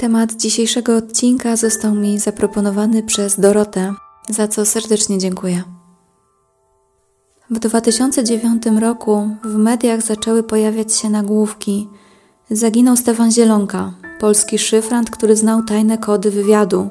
[0.00, 3.94] Temat dzisiejszego odcinka został mi zaproponowany przez Dorotę,
[4.28, 5.62] za co serdecznie dziękuję.
[7.50, 11.88] W 2009 roku w mediach zaczęły pojawiać się nagłówki
[12.50, 16.88] Zaginął Stefan Zielonka, polski szyfrant, który znał tajne kody wywiadu.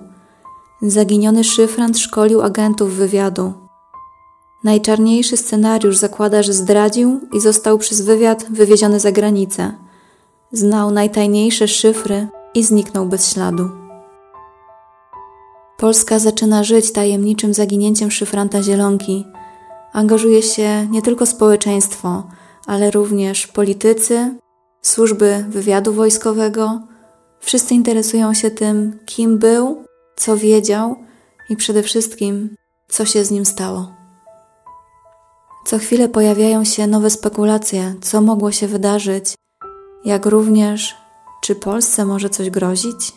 [0.81, 3.53] Zaginiony szyfrant szkolił agentów wywiadu.
[4.63, 9.73] Najczarniejszy scenariusz zakłada, że zdradził i został przez wywiad wywieziony za granicę.
[10.51, 13.69] Znał najtajniejsze szyfry i zniknął bez śladu.
[15.77, 19.25] Polska zaczyna żyć tajemniczym zaginięciem szyfranta Zielonki.
[19.93, 22.23] Angażuje się nie tylko społeczeństwo,
[22.67, 24.35] ale również politycy,
[24.81, 26.81] służby wywiadu wojskowego.
[27.39, 29.83] Wszyscy interesują się tym, kim był,
[30.15, 30.95] co wiedział
[31.49, 32.55] i przede wszystkim,
[32.87, 33.91] co się z nim stało.
[35.65, 39.35] Co chwilę pojawiają się nowe spekulacje, co mogło się wydarzyć,
[40.05, 40.95] jak również,
[41.41, 43.13] czy Polsce może coś grozić?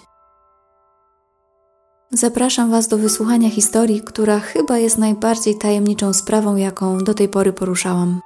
[2.10, 7.52] Zapraszam Was do wysłuchania historii, która chyba jest najbardziej tajemniczą sprawą, jaką do tej pory
[7.52, 8.20] poruszałam.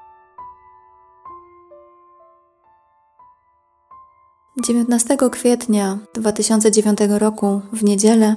[4.64, 8.36] 19 kwietnia 2009 roku, w niedzielę,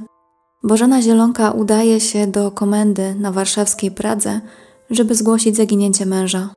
[0.63, 4.41] Bożena Zielonka udaje się do komendy na warszawskiej Pradze,
[4.89, 6.49] żeby zgłosić zaginięcie męża.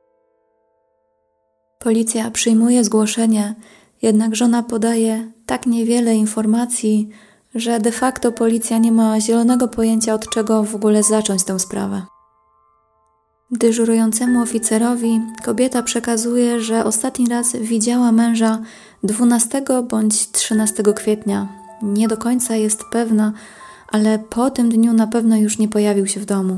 [1.79, 3.55] Policja przyjmuje zgłoszenie,
[4.03, 7.09] jednak żona podaje tak niewiele informacji,
[7.55, 12.01] że de facto policja nie ma zielonego pojęcia, od czego w ogóle zacząć tę sprawę.
[13.51, 18.59] Dyżurującemu oficerowi kobieta przekazuje, że ostatni raz widziała męża
[19.03, 21.47] 12 bądź 13 kwietnia.
[21.83, 23.33] Nie do końca jest pewna,
[23.91, 26.57] ale po tym dniu na pewno już nie pojawił się w domu.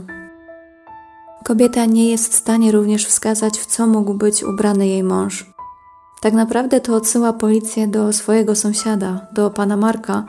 [1.43, 5.54] Kobieta nie jest w stanie również wskazać, w co mógł być ubrany jej mąż.
[6.25, 10.25] Tak naprawdę to odsyła policję do swojego sąsiada, do pana Marka,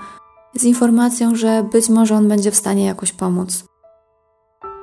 [0.54, 3.64] z informacją, że być może on będzie w stanie jakoś pomóc.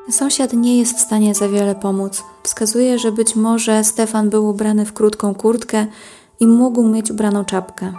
[0.10, 2.24] Sąsiad nie jest w stanie za wiele pomóc.
[2.44, 5.88] Wskazuje, że być może Stefan był ubrany w krótką kurtkę
[6.40, 7.94] i mógł mieć ubraną czapkę.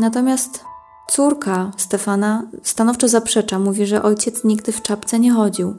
[0.00, 0.64] Natomiast
[1.10, 5.74] córka Stefana stanowczo zaprzecza, mówi, że ojciec nigdy w czapce nie chodził.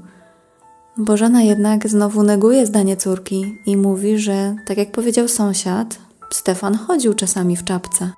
[0.98, 7.14] Bożena jednak znowu neguje zdanie córki i mówi, że tak jak powiedział sąsiad, Stefan chodził
[7.14, 8.12] czasami w czapce.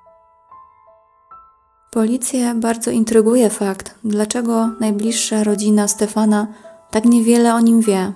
[1.92, 6.46] Policję bardzo intryguje fakt, dlaczego najbliższa rodzina Stefana
[6.90, 8.12] tak niewiele o nim wie.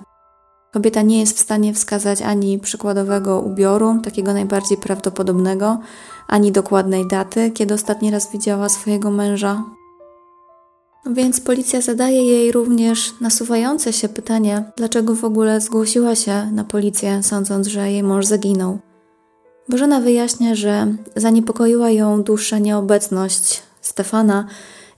[0.73, 5.79] Kobieta nie jest w stanie wskazać ani przykładowego ubioru, takiego najbardziej prawdopodobnego,
[6.27, 9.63] ani dokładnej daty, kiedy ostatni raz widziała swojego męża.
[11.11, 17.23] Więc policja zadaje jej również nasuwające się pytanie, dlaczego w ogóle zgłosiła się na policję,
[17.23, 18.79] sądząc, że jej mąż zaginął.
[19.69, 24.47] Bożena wyjaśnia, że zaniepokoiła ją dłuższa nieobecność Stefana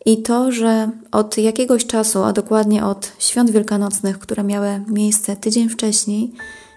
[0.06, 5.70] i to, że od jakiegoś czasu, a dokładnie od świąt wielkanocnych, które miały miejsce tydzień
[5.70, 6.34] wcześniej,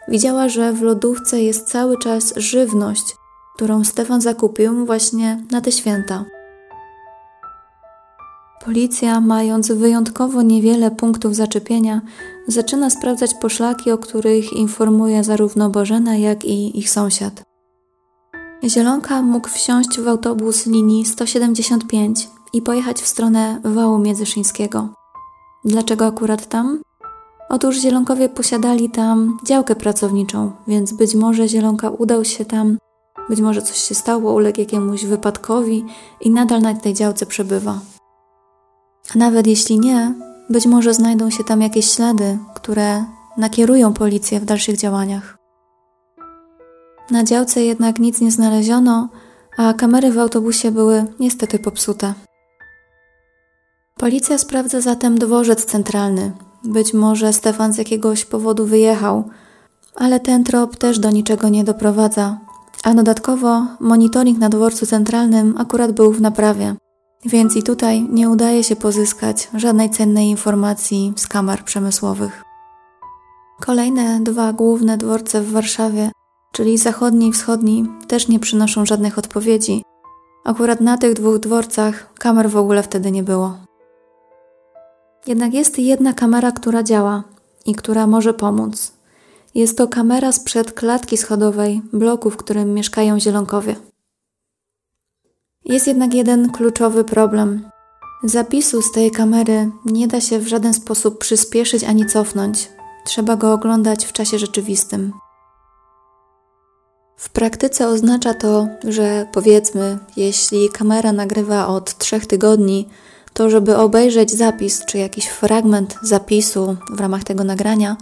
[0.09, 3.05] widziała, że w lodówce jest cały czas żywność,
[3.57, 6.25] którą Stefan zakupił właśnie na te święta.
[8.65, 12.01] Policja, mając wyjątkowo niewiele punktów zaczepienia,
[12.49, 17.50] zaczyna sprawdzać poszlaki, o których informuje zarówno Bożena, jak i ich sąsiad.
[18.65, 24.89] Zielonka mógł wsiąść w autobus linii 175 i pojechać w stronę wału międzyszyńskiego.
[25.65, 26.81] Dlaczego akurat tam?
[27.49, 32.79] Otóż Zielonkowie posiadali tam działkę pracowniczą, więc być może Zielonka udał się tam,
[33.29, 35.85] być może coś się stało, uległ jakiemuś wypadkowi
[36.21, 37.79] i nadal na tej działce przebywa.
[39.15, 40.15] A nawet jeśli nie,
[40.51, 43.05] być może znajdą się tam jakieś ślady, które
[43.37, 45.40] nakierują policję w dalszych działaniach.
[47.11, 49.09] Na działce jednak nic nie znaleziono,
[49.57, 52.15] a kamery w autobusie były niestety popsute.
[53.97, 56.33] Policja sprawdza zatem dworzec centralny.
[56.65, 59.25] Być może Stefan z jakiegoś powodu wyjechał,
[59.95, 62.39] ale ten trop też do niczego nie doprowadza.
[62.85, 66.77] A dodatkowo monitoring na dworcu centralnym akurat był w naprawie,
[67.25, 72.43] więc i tutaj nie udaje się pozyskać żadnej cennej informacji z kamer przemysłowych.
[73.61, 76.11] Kolejne dwa główne dworce w Warszawie
[76.53, 79.83] czyli zachodni i wschodni, też nie przynoszą żadnych odpowiedzi.
[80.45, 83.57] Akurat na tych dwóch dworcach kamer w ogóle wtedy nie było.
[85.27, 87.25] Jednak jest jedna kamera, która działa
[87.67, 88.93] i która może pomóc.
[89.55, 93.77] Jest to kamera sprzed klatki schodowej bloku, w którym mieszkają zielonkowie.
[95.65, 97.71] Jest jednak jeden kluczowy problem.
[98.25, 102.71] Zapisu z tej kamery nie da się w żaden sposób przyspieszyć ani cofnąć.
[103.05, 105.13] Trzeba go oglądać w czasie rzeczywistym.
[107.21, 112.89] W praktyce oznacza to, że powiedzmy, jeśli kamera nagrywa od trzech tygodni,
[113.33, 117.97] to żeby obejrzeć zapis czy jakiś fragment zapisu w ramach tego nagrania,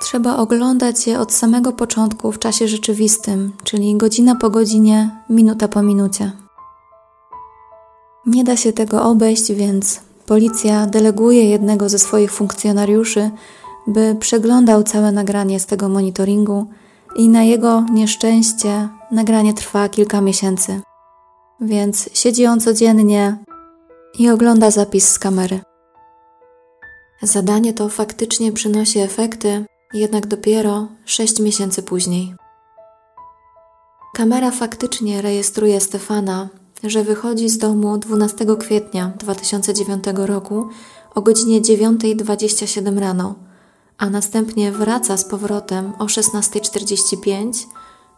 [0.00, 5.82] trzeba oglądać je od samego początku w czasie rzeczywistym, czyli godzina po godzinie, minuta po
[5.82, 6.32] minucie.
[8.26, 13.30] Nie da się tego obejść, więc policja deleguje jednego ze swoich funkcjonariuszy,
[13.86, 16.66] by przeglądał całe nagranie z tego monitoringu
[17.16, 20.80] i na jego nieszczęście nagranie trwa kilka miesięcy.
[21.60, 23.44] Więc siedzi on codziennie
[24.18, 25.60] i ogląda zapis z kamery.
[27.22, 29.64] Zadanie to faktycznie przynosi efekty,
[29.94, 32.34] jednak dopiero 6 miesięcy później.
[34.14, 36.48] Kamera faktycznie rejestruje Stefana,
[36.84, 40.68] że wychodzi z domu 12 kwietnia 2009 roku
[41.14, 43.34] o godzinie 9.27 rano
[43.98, 47.66] a następnie wraca z powrotem o 16.45,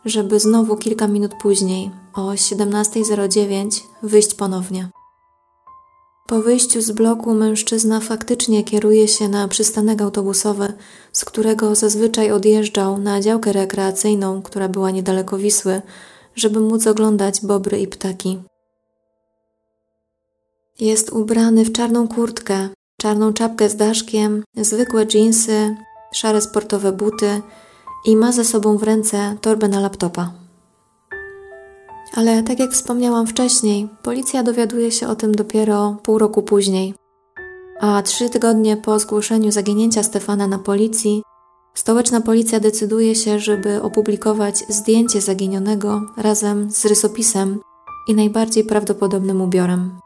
[0.04, 4.88] żeby znowu kilka minut później, o 17.09, wyjść ponownie.
[6.28, 10.72] Po wyjściu z bloku mężczyzna faktycznie kieruje się na przystanek autobusowy,
[11.12, 15.82] z którego zazwyczaj odjeżdżał na działkę rekreacyjną, która była niedaleko Wisły,
[16.36, 18.42] żeby móc oglądać bobry i ptaki.
[20.80, 22.68] Jest ubrany w czarną kurtkę,
[23.00, 25.76] czarną czapkę z daszkiem, zwykłe dżinsy,
[26.12, 27.42] szare sportowe buty
[28.04, 30.32] i ma ze sobą w ręce torbę na laptopa.
[32.14, 36.94] Ale tak jak wspomniałam wcześniej, policja dowiaduje się o tym dopiero pół roku później.
[37.80, 41.22] A trzy tygodnie po zgłoszeniu zaginięcia Stefana na policji,
[41.74, 47.60] stołeczna policja decyduje się, żeby opublikować zdjęcie zaginionego razem z rysopisem
[48.08, 50.03] i najbardziej prawdopodobnym ubiorem.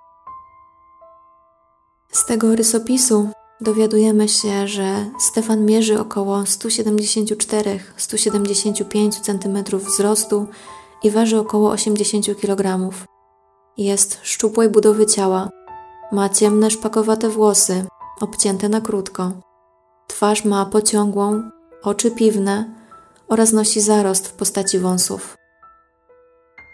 [2.13, 3.29] Z tego rysopisu
[3.61, 10.47] dowiadujemy się, że Stefan mierzy około 174-175 cm wzrostu
[11.03, 12.91] i waży około 80 kg.
[13.77, 15.49] Jest szczupłej budowy ciała,
[16.13, 17.85] ma ciemne szpakowate włosy,
[18.21, 19.33] obcięte na krótko.
[20.07, 21.43] Twarz ma pociągłą,
[21.83, 22.75] oczy piwne
[23.29, 25.38] oraz nosi zarost w postaci wąsów.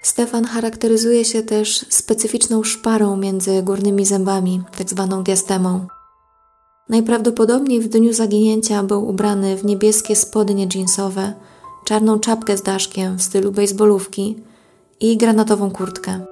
[0.05, 5.87] Stefan charakteryzuje się też specyficzną szparą między górnymi zębami, tak zwaną diastemą.
[6.89, 11.33] Najprawdopodobniej w dniu zaginięcia był ubrany w niebieskie spodnie jeansowe,
[11.85, 14.37] czarną czapkę z daszkiem w stylu bejsbolówki
[15.01, 16.27] i granatową kurtkę.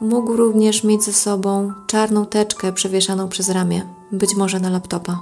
[0.00, 3.82] Mógł również mieć ze sobą czarną teczkę przewieszaną przez ramię,
[4.12, 5.20] być może na laptopa.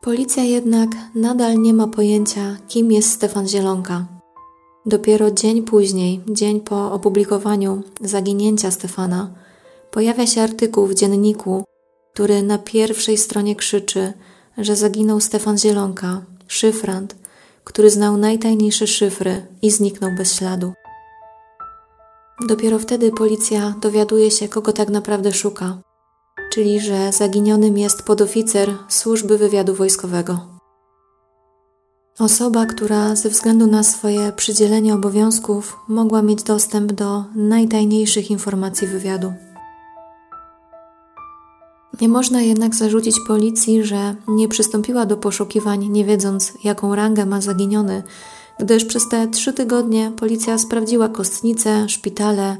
[0.00, 4.17] Policja jednak nadal nie ma pojęcia, kim jest Stefan Zielonka
[4.88, 9.34] Dopiero dzień później, dzień po opublikowaniu zaginięcia Stefana,
[9.90, 11.64] pojawia się artykuł w dzienniku,
[12.14, 14.12] który na pierwszej stronie krzyczy,
[14.58, 17.16] że zaginął Stefan Zielonka, szyfrant,
[17.64, 20.72] który znał najtajniejsze szyfry i zniknął bez śladu.
[22.48, 25.78] Dopiero wtedy policja dowiaduje się, kogo tak naprawdę szuka,
[26.52, 30.57] czyli że zaginionym jest podoficer służby wywiadu wojskowego.
[32.18, 39.32] Osoba, która ze względu na swoje przydzielenie obowiązków mogła mieć dostęp do najtajniejszych informacji wywiadu.
[42.00, 47.40] Nie można jednak zarzucić policji, że nie przystąpiła do poszukiwań, nie wiedząc, jaką rangę ma
[47.40, 48.02] zaginiony,
[48.58, 52.56] gdyż przez te trzy tygodnie policja sprawdziła kostnice, szpitale,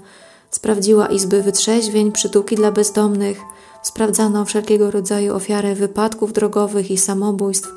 [0.50, 3.40] sprawdziła izby wytrzeźwień, przytułki dla bezdomnych,
[3.82, 7.68] sprawdzano wszelkiego rodzaju ofiary wypadków drogowych i samobójstw,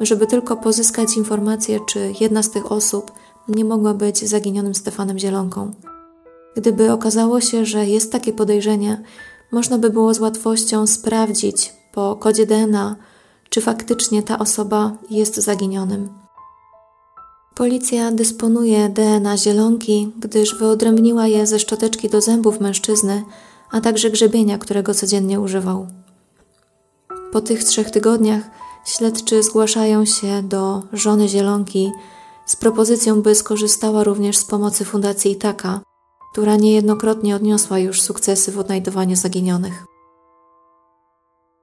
[0.00, 3.12] żeby tylko pozyskać informację, czy jedna z tych osób
[3.48, 5.72] nie mogła być zaginionym Stefanem Zielonką.
[6.56, 9.02] Gdyby okazało się, że jest takie podejrzenie,
[9.52, 12.96] można by było z łatwością sprawdzić po kodzie DNA,
[13.50, 16.08] czy faktycznie ta osoba jest zaginionym.
[17.54, 23.22] Policja dysponuje DNA zielonki, gdyż wyodrębniła je ze szczoteczki do zębów mężczyzny,
[23.70, 25.86] a także grzebienia, którego codziennie używał.
[27.32, 28.42] Po tych trzech tygodniach
[28.84, 31.90] śledczy zgłaszają się do żony Zielonki
[32.46, 35.80] z propozycją, by skorzystała również z pomocy Fundacji Itaka,
[36.32, 39.84] która niejednokrotnie odniosła już sukcesy w odnajdywaniu zaginionych.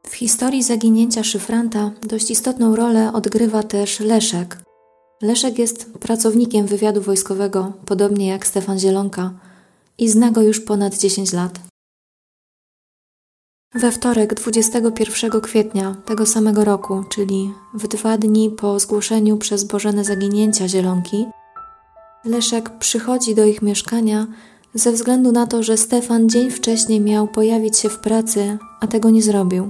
[0.08, 4.58] W historii zaginięcia szyfranta dość istotną rolę odgrywa też Leszek.
[5.22, 9.32] Leszek jest pracownikiem wywiadu wojskowego, podobnie jak Stefan Zielonka,
[9.98, 11.60] i zna go już ponad 10 lat.
[13.76, 20.04] We wtorek 21 kwietnia tego samego roku, czyli w dwa dni po zgłoszeniu przez Bożene
[20.04, 21.26] zaginięcia Zielonki,
[22.26, 24.28] Leszek przychodzi do ich mieszkania
[24.74, 29.10] ze względu na to, że Stefan dzień wcześniej miał pojawić się w pracy, a tego
[29.10, 29.70] nie zrobił.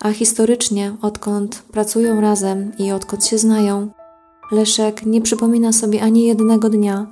[0.00, 3.90] A historycznie, odkąd pracują razem i odkąd się znają,
[4.52, 7.06] Leszek nie przypomina sobie ani jednego dnia,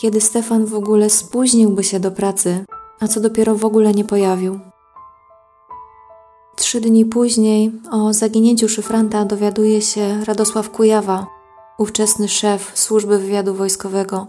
[0.00, 2.64] kiedy Stefan w ogóle spóźniłby się do pracy,
[3.00, 4.71] a co dopiero w ogóle nie pojawił.
[6.62, 11.26] Trzy dni później o zaginięciu szyfranta dowiaduje się Radosław Kujawa,
[11.78, 14.26] ówczesny szef służby wywiadu wojskowego,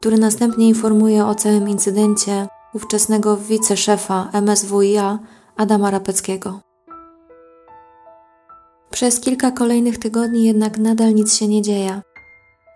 [0.00, 5.18] który następnie informuje o całym incydencie ówczesnego wiceszefa MSWiA
[5.56, 6.60] Adama Rapeckiego.
[8.90, 12.02] Przez kilka kolejnych tygodni jednak nadal nic się nie dzieje.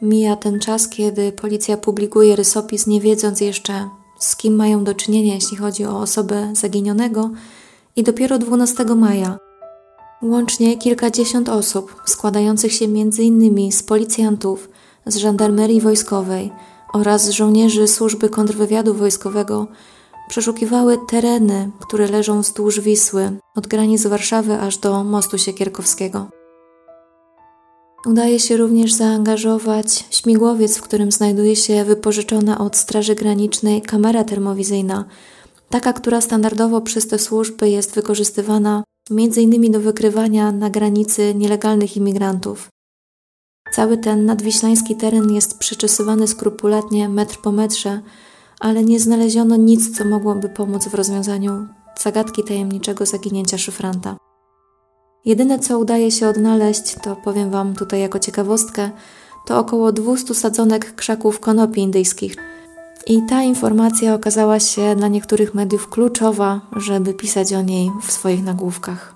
[0.02, 5.34] Mija ten czas, kiedy policja publikuje rysopis, nie wiedząc jeszcze, z kim mają do czynienia,
[5.34, 7.30] jeśli chodzi o osobę zaginionego,
[7.98, 9.38] i dopiero 12 maja
[10.22, 13.72] łącznie kilkadziesiąt osób, składających się m.in.
[13.72, 14.68] z policjantów,
[15.06, 16.52] z żandarmerii wojskowej
[16.92, 19.66] oraz żołnierzy służby kontrwywiadu wojskowego,
[20.28, 26.28] przeszukiwały tereny, które leżą wzdłuż Wisły, od granic Warszawy aż do mostu Siekierkowskiego.
[28.06, 35.04] Udaje się również zaangażować śmigłowiec, w którym znajduje się wypożyczona od Straży Granicznej kamera termowizyjna,
[35.70, 39.72] taka, która standardowo przez te służby jest wykorzystywana m.in.
[39.72, 42.68] do wykrywania na granicy nielegalnych imigrantów.
[43.72, 48.00] Cały ten nadwiślański teren jest przeczesywany skrupulatnie metr po metrze,
[48.60, 51.66] ale nie znaleziono nic, co mogłoby pomóc w rozwiązaniu
[51.98, 54.16] zagadki tajemniczego zaginięcia szyfranta.
[55.24, 58.90] Jedyne, co udaje się odnaleźć, to powiem Wam tutaj jako ciekawostkę,
[59.46, 62.36] to około 200 sadzonek krzaków konopi indyjskich.
[63.06, 68.44] I ta informacja okazała się dla niektórych mediów kluczowa, żeby pisać o niej w swoich
[68.44, 69.14] nagłówkach.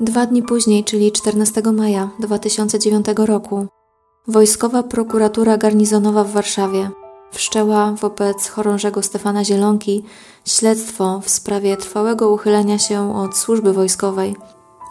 [0.00, 3.66] Dwa dni później, czyli 14 maja 2009 roku,
[4.28, 6.90] Wojskowa prokuratura garnizonowa w Warszawie
[7.32, 10.04] wszczęła wobec chorążego Stefana Zielonki
[10.44, 14.36] śledztwo w sprawie trwałego uchylenia się od służby wojskowej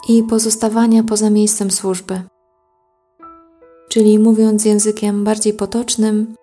[0.08, 2.22] i pozostawania poza miejscem służby.
[3.88, 6.34] Czyli mówiąc językiem bardziej potocznym,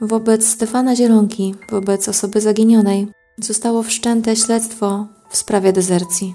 [0.00, 6.34] wobec Stefana Zielonki, wobec osoby zaginionej, zostało wszczęte śledztwo w sprawie dezercji.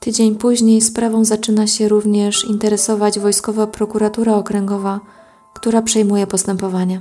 [0.00, 5.00] Tydzień później sprawą zaczyna się również interesować Wojskowa Prokuratura Okręgowa,
[5.54, 7.00] która przejmuje postępowanie.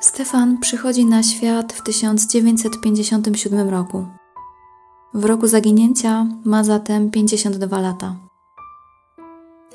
[0.00, 4.06] Stefan przychodzi na świat w 1957 roku.
[5.14, 8.16] W roku zaginięcia ma zatem 52 lata.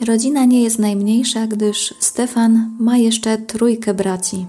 [0.07, 4.45] Rodzina nie jest najmniejsza, gdyż Stefan ma jeszcze trójkę braci.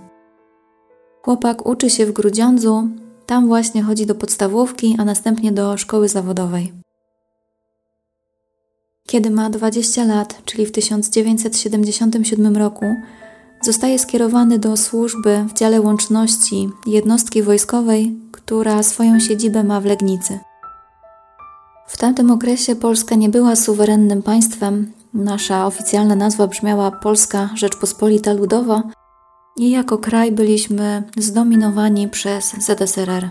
[1.23, 2.89] Chłopak uczy się w Grudziądzu,
[3.27, 6.73] tam właśnie chodzi do podstawówki, a następnie do szkoły zawodowej.
[9.07, 12.87] Kiedy ma 20 lat, czyli w 1977 roku,
[13.63, 20.39] zostaje skierowany do służby w dziale łączności jednostki wojskowej, która swoją siedzibę ma w Legnicy.
[21.87, 24.93] W tamtym okresie Polska nie była suwerennym państwem.
[25.15, 28.83] Nasza oficjalna nazwa brzmiała Polska Rzeczpospolita Ludowa,
[29.57, 33.31] i jako kraj byliśmy zdominowani przez ZSRR.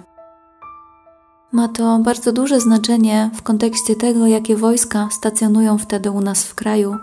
[1.51, 6.55] Ma to bardzo duże znaczenie w kontekście tego, jakie wojska stacjonują wtedy u nas w
[6.55, 6.95] kraju,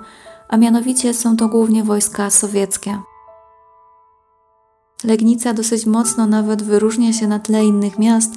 [0.48, 2.98] a mianowicie są to głównie wojska sowieckie.
[5.04, 8.30] Legnica dosyć mocno nawet wyróżnia się na tle innych miast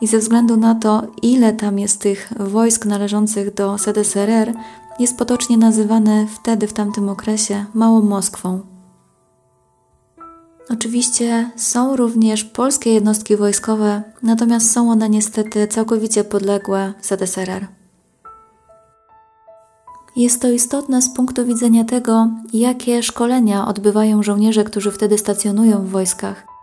[0.00, 4.52] i ze względu na to, ile tam jest tych wojsk należących do ZSRR,
[4.98, 8.60] jest potocznie nazywane wtedy w tamtym okresie Małą Moskwą.
[10.70, 17.66] Oczywiście są również polskie jednostki wojskowe, natomiast są one niestety całkowicie podległe ZSRR.
[20.16, 25.90] Jest to istotne z punktu widzenia tego, jakie szkolenia odbywają żołnierze, którzy wtedy stacjonują w
[25.90, 26.53] wojskach.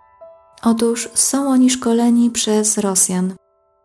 [0.64, 3.34] Otóż są oni szkoleni przez Rosjan.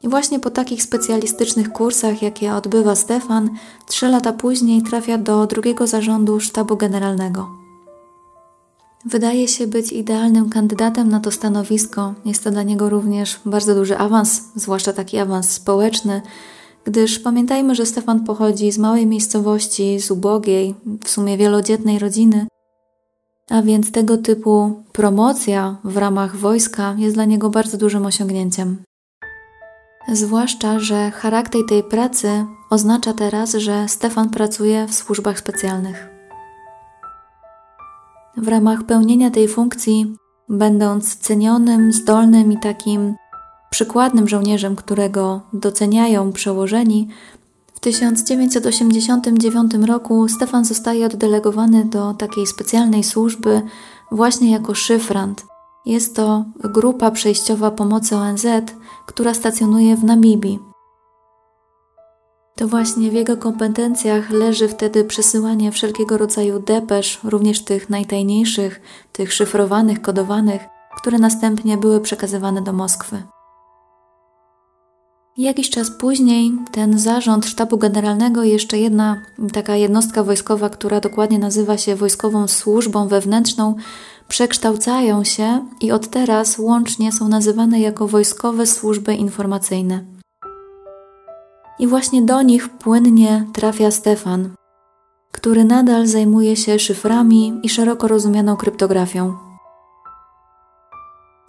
[0.03, 3.51] I właśnie po takich specjalistycznych kursach, jakie odbywa Stefan,
[3.87, 7.49] trzy lata później trafia do drugiego zarządu sztabu generalnego.
[9.05, 12.15] Wydaje się być idealnym kandydatem na to stanowisko.
[12.25, 16.23] Jest to dla niego również bardzo duży awans, zwłaszcza taki awans społeczny,
[16.85, 22.47] gdyż pamiętajmy, że Stefan pochodzi z małej miejscowości, z ubogiej, w sumie wielodzietnej rodziny,
[23.51, 28.83] a więc tego typu promocja w ramach wojska jest dla niego bardzo dużym osiągnięciem.
[30.13, 36.09] Zwłaszcza, że charakter tej pracy oznacza teraz, że Stefan pracuje w służbach specjalnych.
[38.37, 40.17] W ramach pełnienia tej funkcji,
[40.49, 43.15] będąc cenionym, zdolnym i takim
[43.71, 47.09] przykładnym żołnierzem, którego doceniają przełożeni,
[47.77, 53.63] w 1989 roku Stefan zostaje oddelegowany do takiej specjalnej służby
[54.13, 55.45] właśnie jako szyfrant.
[55.87, 58.47] Jest to grupa przejściowa pomocy ONZ,
[59.07, 60.59] która stacjonuje w Namibii.
[62.57, 68.81] To właśnie w jego kompetencjach leży wtedy przesyłanie wszelkiego rodzaju depesz, również tych najtajniejszych,
[69.13, 70.63] tych szyfrowanych, kodowanych,
[70.97, 73.23] które następnie były przekazywane do Moskwy.
[75.39, 81.39] Jakiś czas później ten zarząd sztabu generalnego i jeszcze jedna taka jednostka wojskowa, która dokładnie
[81.39, 83.75] nazywa się Wojskową Służbą Wewnętrzną,
[84.29, 90.05] przekształcają się i od teraz łącznie są nazywane jako Wojskowe Służby Informacyjne.
[91.79, 94.51] I właśnie do nich płynnie trafia Stefan,
[95.33, 99.46] który nadal zajmuje się szyframi i szeroko rozumianą kryptografią.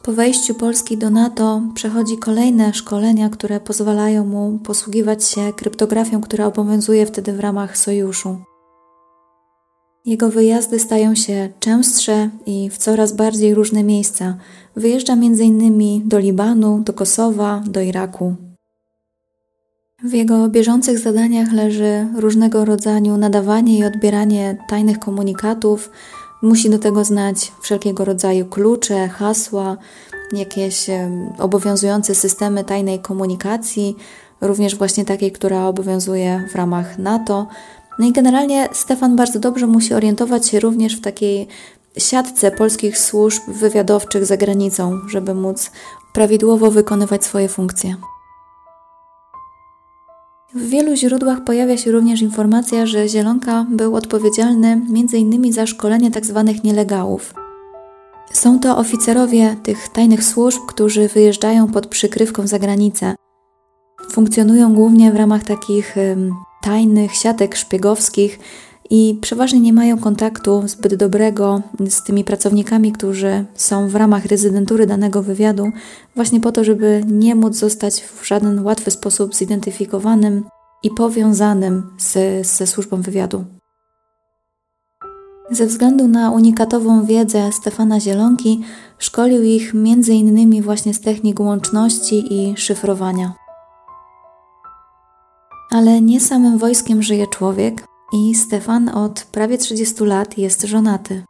[0.08, 6.46] Po wejściu Polski do NATO przechodzi kolejne szkolenia, które pozwalają mu posługiwać się kryptografią, która
[6.46, 8.38] obowiązuje wtedy w ramach sojuszu.
[10.06, 14.38] Jego wyjazdy stają się częstsze i w coraz bardziej różne miejsca.
[14.76, 16.10] Wyjeżdża m.in.
[16.10, 18.36] do Libanu, do Kosowa, do Iraku.
[20.04, 25.92] W jego bieżących zadaniach leży różnego rodzaju nadawanie i odbieranie tajnych komunikatów,
[26.42, 29.78] Musi do tego znać wszelkiego rodzaju klucze, hasła,
[30.34, 30.86] jakieś
[31.40, 33.96] obowiązujące systemy tajnej komunikacji,
[34.42, 37.48] również właśnie takiej, która obowiązuje w ramach NATO.
[38.00, 41.48] No i generalnie Stefan bardzo dobrze musi orientować się również w takiej
[41.98, 45.72] siatce polskich służb wywiadowczych za granicą, żeby móc
[46.14, 47.96] prawidłowo wykonywać swoje funkcje.
[50.54, 55.54] W wielu źródłach pojawia się również informacja, że Zielonka był odpowiedzialny m.in.
[55.54, 56.44] za szkolenie tzw.
[56.48, 57.34] Tak nielegałów.
[58.32, 63.16] Są to oficerowie tych tajnych służb, którzy wyjeżdżają pod przykrywką za granicę.
[64.12, 65.96] Funkcjonują głównie w ramach takich
[66.62, 68.40] tajnych siatek szpiegowskich
[68.90, 74.88] i przeważnie nie mają kontaktu zbyt dobrego z tymi pracownikami, którzy są w ramach rezydentury
[74.88, 75.72] danego wywiadu,
[76.16, 80.44] właśnie po to, żeby nie móc zostać w żaden łatwy sposób zidentyfikowanym
[80.84, 83.46] i powiązanym z, ze służbą wywiadu.
[85.52, 88.64] Ze względu na unikatową wiedzę Stefana Zielonki,
[88.98, 90.62] szkolił ich m.in.
[90.62, 93.34] właśnie z technik łączności i szyfrowania.
[95.72, 101.24] Ale nie samym wojskiem żyje człowiek, i Stefan od prawie 30 lat jest żonaty.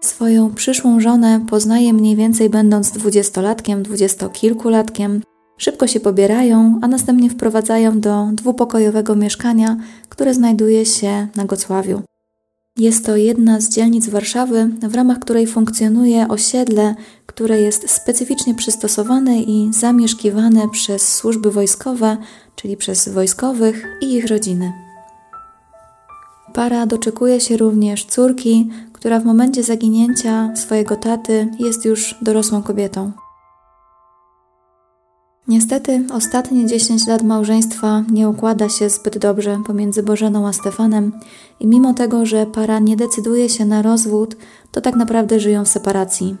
[0.00, 5.22] Swoją przyszłą żonę poznaje mniej więcej będąc dwudziestolatkiem, dwudziestokilkulatkiem.
[5.58, 9.76] Szybko się pobierają, a następnie wprowadzają do dwupokojowego mieszkania,
[10.08, 12.02] które znajduje się na Gocławiu.
[12.76, 16.94] Jest to jedna z dzielnic Warszawy, w ramach której funkcjonuje osiedle,
[17.26, 22.16] które jest specyficznie przystosowane i zamieszkiwane przez służby wojskowe,
[22.56, 24.89] czyli przez wojskowych i ich rodziny.
[26.54, 33.12] Para doczekuje się również córki, która w momencie zaginięcia swojego taty jest już dorosłą kobietą.
[35.48, 41.12] Niestety, ostatnie 10 lat małżeństwa nie układa się zbyt dobrze pomiędzy Bożeną a Stefanem,
[41.60, 44.36] i mimo tego, że para nie decyduje się na rozwód,
[44.72, 46.36] to tak naprawdę żyją w separacji.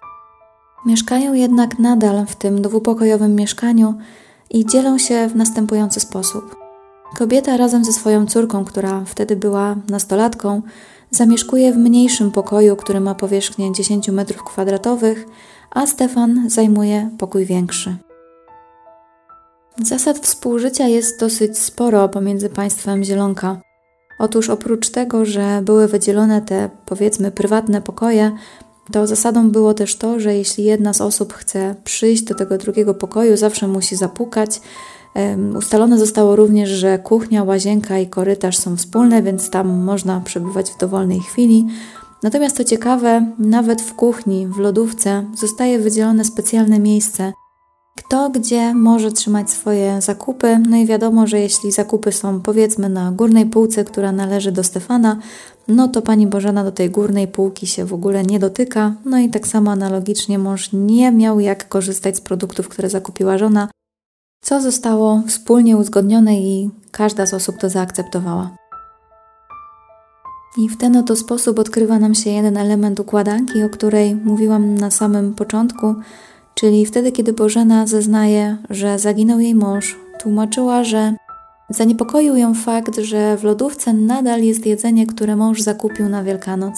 [0.86, 3.94] Mieszkają jednak nadal w tym dwupokojowym mieszkaniu
[4.50, 6.59] i dzielą się w następujący sposób.
[7.18, 10.62] Kobieta razem ze swoją córką, która wtedy była nastolatką,
[11.10, 15.14] zamieszkuje w mniejszym pokoju, który ma powierzchnię 10 m2,
[15.70, 17.96] a Stefan zajmuje pokój większy.
[19.84, 23.60] Zasad współżycia jest dosyć sporo pomiędzy państwem Zielonka.
[24.18, 28.32] Otóż oprócz tego, że były wydzielone te powiedzmy prywatne pokoje,
[28.92, 32.94] to zasadą było też to, że jeśli jedna z osób chce przyjść do tego drugiego
[32.94, 34.60] pokoju, zawsze musi zapukać,
[35.58, 40.78] Ustalone zostało również, że kuchnia, łazienka i korytarz są wspólne, więc tam można przebywać w
[40.78, 41.66] dowolnej chwili.
[42.22, 47.32] Natomiast to ciekawe, nawet w kuchni, w lodówce zostaje wydzielone specjalne miejsce,
[47.96, 50.58] kto gdzie może trzymać swoje zakupy.
[50.68, 55.16] No i wiadomo, że jeśli zakupy są powiedzmy na górnej półce, która należy do Stefana,
[55.68, 58.94] no to pani Bożena do tej górnej półki się w ogóle nie dotyka.
[59.04, 63.68] No i tak samo analogicznie mąż nie miał jak korzystać z produktów, które zakupiła żona,
[64.40, 68.50] co zostało wspólnie uzgodnione i każda z osób to zaakceptowała.
[70.58, 74.90] I w ten oto sposób odkrywa nam się jeden element układanki, o której mówiłam na
[74.90, 75.94] samym początku,
[76.54, 81.14] czyli wtedy, kiedy Bożena zeznaje, że zaginął jej mąż, tłumaczyła, że
[81.70, 86.74] zaniepokoił ją fakt, że w lodówce nadal jest jedzenie, które mąż zakupił na Wielkanoc.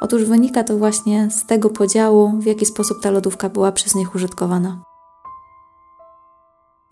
[0.00, 4.14] Otóż wynika to właśnie z tego podziału, w jaki sposób ta lodówka była przez nich
[4.14, 4.93] użytkowana.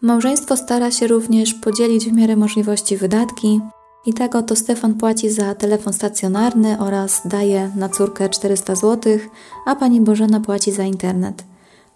[0.03, 3.61] Małżeństwo stara się również podzielić w miarę możliwości wydatki.
[4.07, 9.19] I tak oto Stefan płaci za telefon stacjonarny oraz daje na córkę 400 zł,
[9.67, 11.45] a pani Bożena płaci za internet.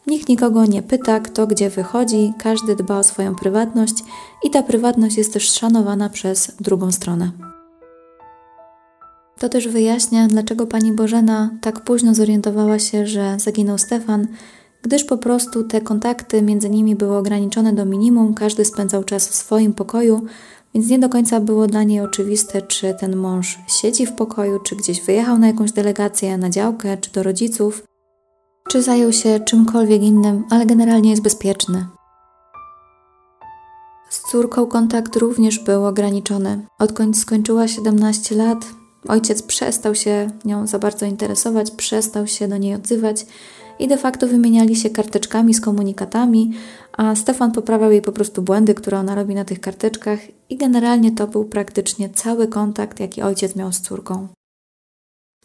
[0.07, 3.95] Nikt nikogo nie pyta, kto gdzie wychodzi, każdy dba o swoją prywatność
[4.45, 7.31] i ta prywatność jest też szanowana przez drugą stronę.
[9.39, 14.27] To też wyjaśnia, dlaczego pani Bożena tak późno zorientowała się, że zaginął Stefan,
[14.87, 19.35] gdyż po prostu te kontakty między nimi były ograniczone do minimum, każdy spędzał czas w
[19.35, 20.23] swoim pokoju,
[20.75, 24.77] więc nie do końca było dla niej oczywiste, czy ten mąż siedzi w pokoju, czy
[24.77, 27.83] gdzieś wyjechał na jakąś delegację, na działkę, czy do rodziców,
[28.69, 31.87] czy zajął się czymkolwiek innym, ale generalnie jest bezpieczny.
[34.11, 36.67] Z córką kontakt również był ograniczony.
[36.79, 38.67] Odkąd skończyła 17 lat,
[39.09, 43.27] ojciec przestał się nią za bardzo interesować, przestał się do niej odzywać
[43.79, 46.53] i de facto wymieniali się karteczkami z komunikatami,
[46.93, 50.19] a Stefan poprawiał jej po prostu błędy, które ona robi na tych karteczkach
[50.51, 54.29] i generalnie to był praktycznie cały kontakt, jaki ojciec miał z córką.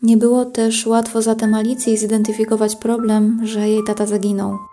[0.01, 4.70] Nie było też łatwo zatem Alicji zidentyfikować problem, że jej tata zaginął.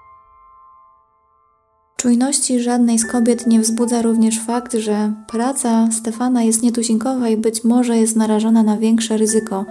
[2.00, 7.64] Czujności żadnej z kobiet nie wzbudza również fakt, że praca Stefana jest nietuzinkowa i być
[7.64, 9.64] może jest narażona na większe ryzyko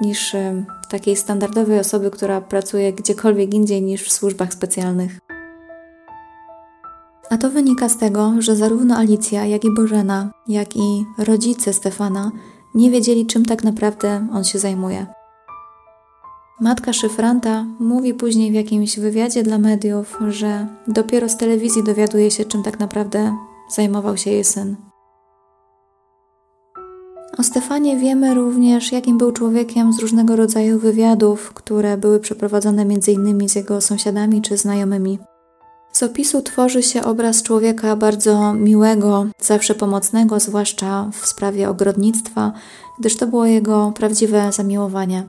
[0.00, 5.18] niż y, takiej standardowej osoby, która pracuje gdziekolwiek indziej niż w służbach specjalnych.
[7.30, 12.30] A to wynika z tego, że zarówno Alicja, jak i Bożena, jak i rodzice Stefana
[12.74, 15.06] nie wiedzieli, czym tak naprawdę on się zajmuje.
[16.64, 22.44] Matka szyfranta mówi później w jakimś wywiadzie dla mediów, że dopiero z telewizji dowiaduje się,
[22.44, 23.36] czym tak naprawdę
[23.74, 24.76] zajmował się jej syn.
[27.38, 33.48] O Stefanie wiemy również, jakim był człowiekiem z różnego rodzaju wywiadów, które były przeprowadzone m.in.
[33.48, 35.18] z jego sąsiadami czy znajomymi.
[35.92, 42.52] Z opisu tworzy się obraz człowieka bardzo miłego, zawsze pomocnego, zwłaszcza w sprawie ogrodnictwa,
[43.00, 45.26] gdyż to było jego prawdziwe zamiłowanie.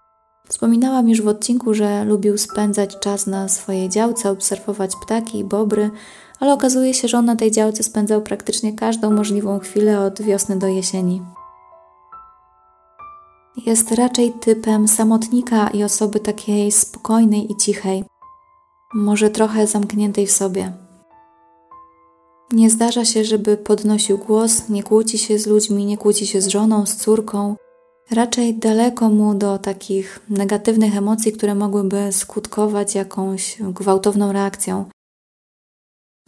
[0.49, 5.89] Wspominałam już w odcinku, że lubił spędzać czas na swojej działce, obserwować ptaki i bobry,
[6.39, 10.60] ale okazuje się, że on na tej działce spędzał praktycznie każdą możliwą chwilę od wiosny
[10.60, 11.21] do jesieni.
[13.65, 18.03] Jest raczej typem samotnika i osoby takiej spokojnej i cichej,
[18.93, 20.73] może trochę zamkniętej w sobie.
[22.51, 26.47] Nie zdarza się, żeby podnosił głos, nie kłóci się z ludźmi, nie kłóci się z
[26.47, 27.55] żoną, z córką,
[28.12, 34.86] raczej daleko mu do takich negatywnych emocji, które mogłyby skutkować jakąś gwałtowną reakcją.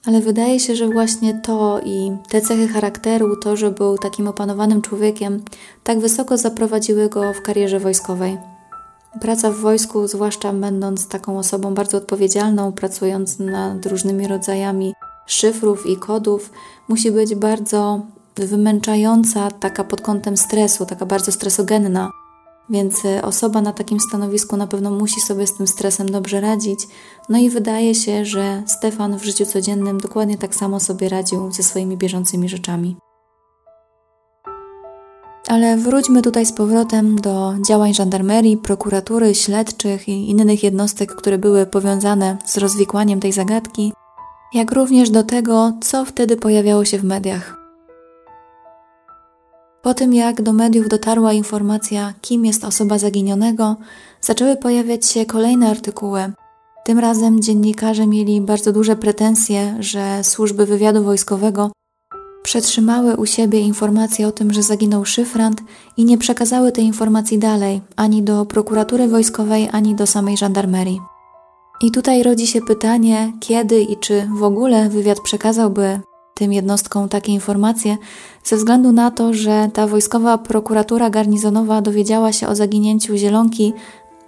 [0.05, 4.81] Ale wydaje się, że właśnie to i te cechy charakteru, to, że był takim opanowanym
[4.81, 5.43] człowiekiem,
[5.83, 8.37] tak wysoko zaprowadziły go w karierze wojskowej.
[9.21, 14.93] Praca w wojsku, zwłaszcza będąc taką osobą bardzo odpowiedzialną, pracując nad różnymi rodzajami
[15.25, 16.51] szyfrów i kodów,
[16.87, 18.01] musi być bardzo
[18.45, 22.11] wymęczająca, taka pod kątem stresu, taka bardzo stresogenna.
[22.69, 26.79] Więc e, osoba na takim stanowisku na pewno musi sobie z tym stresem dobrze radzić.
[27.29, 31.63] No i wydaje się, że Stefan w życiu codziennym dokładnie tak samo sobie radził ze
[31.63, 32.97] swoimi bieżącymi rzeczami.
[35.47, 41.65] Ale wróćmy tutaj z powrotem do działań żandarmerii, prokuratury, śledczych i innych jednostek, które były
[41.65, 43.93] powiązane z rozwikłaniem tej zagadki,
[44.53, 47.66] jak również do tego, co wtedy pojawiało się w mediach.
[49.87, 53.75] Po tym jak do mediów dotarła informacja, kim jest osoba zaginionego,
[54.21, 56.31] zaczęły pojawiać się kolejne artykuły.
[56.85, 61.71] Tym razem dziennikarze mieli bardzo duże pretensje, że służby wywiadu wojskowego
[62.43, 65.61] przetrzymały u siebie informacje o tym, że zaginął szyfrant
[65.97, 71.01] i nie przekazały tej informacji dalej ani do prokuratury wojskowej, ani do samej żandarmerii.
[71.81, 75.99] I tutaj rodzi się pytanie, kiedy i czy w ogóle wywiad przekazałby
[76.37, 77.97] tym jednostkom takie informacje,
[78.43, 83.73] ze względu na to, że ta wojskowa prokuratura garnizonowa dowiedziała się o zaginięciu Zielonki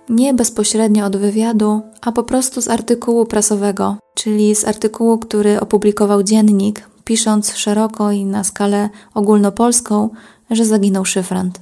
[0.10, 6.24] nie bezpośrednio od wywiadu, a po prostu z artykułu prasowego, czyli z artykułu, który opublikował
[6.24, 10.10] dziennik, pisząc szeroko i na skalę ogólnopolską,
[10.52, 11.60] że zaginął szyfrant.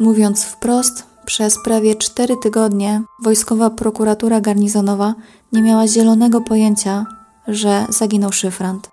[0.00, 5.14] Mówiąc wprost, przez prawie cztery tygodnie wojskowa prokuratura garnizonowa
[5.52, 7.06] nie miała zielonego pojęcia,
[7.50, 8.90] że zaginął szyfrant.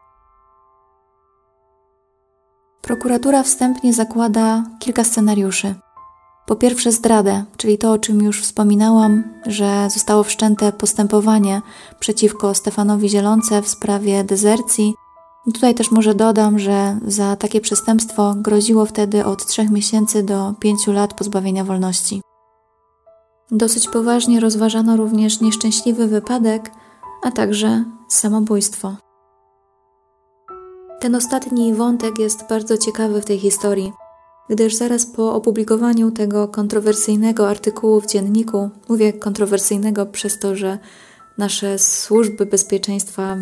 [2.82, 5.76] Prokuratura wstępnie zakłada kilka scenariuszy.
[6.48, 11.62] Po pierwsze, zdradę, czyli to, o czym już wspominałam, że zostało wszczęte postępowanie
[12.00, 14.94] przeciwko Stefanowi Zielonce w sprawie dezercji.
[15.54, 20.88] Tutaj też może dodam, że za takie przestępstwo groziło wtedy od 3 miesięcy do 5
[20.88, 22.22] lat pozbawienia wolności.
[23.52, 26.72] Dosyć poważnie rozważano również nieszczęśliwy wypadek,
[27.24, 28.96] a także samobójstwo.
[31.00, 33.94] Ten ostatni wątek jest bardzo ciekawy w tej historii,
[34.50, 40.80] gdyż zaraz po opublikowaniu tego kontrowersyjnego artykułu w dzienniku, mówię kontrowersyjnego przez to, że
[41.38, 43.38] nasze służby bezpieczeństwa,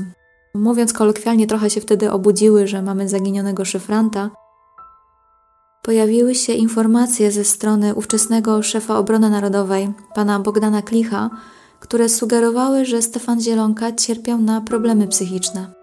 [0.56, 4.30] mówiąc kolokwialnie, trochę się wtedy obudziły, że mamy zaginionego szyfranta.
[5.84, 11.30] Pojawiły się informacje ze strony ówczesnego szefa obrony narodowej, pana Bogdana Klicha,
[11.86, 15.74] które sugerowały, że Stefan Zielonka cierpiał na problemy psychiczne.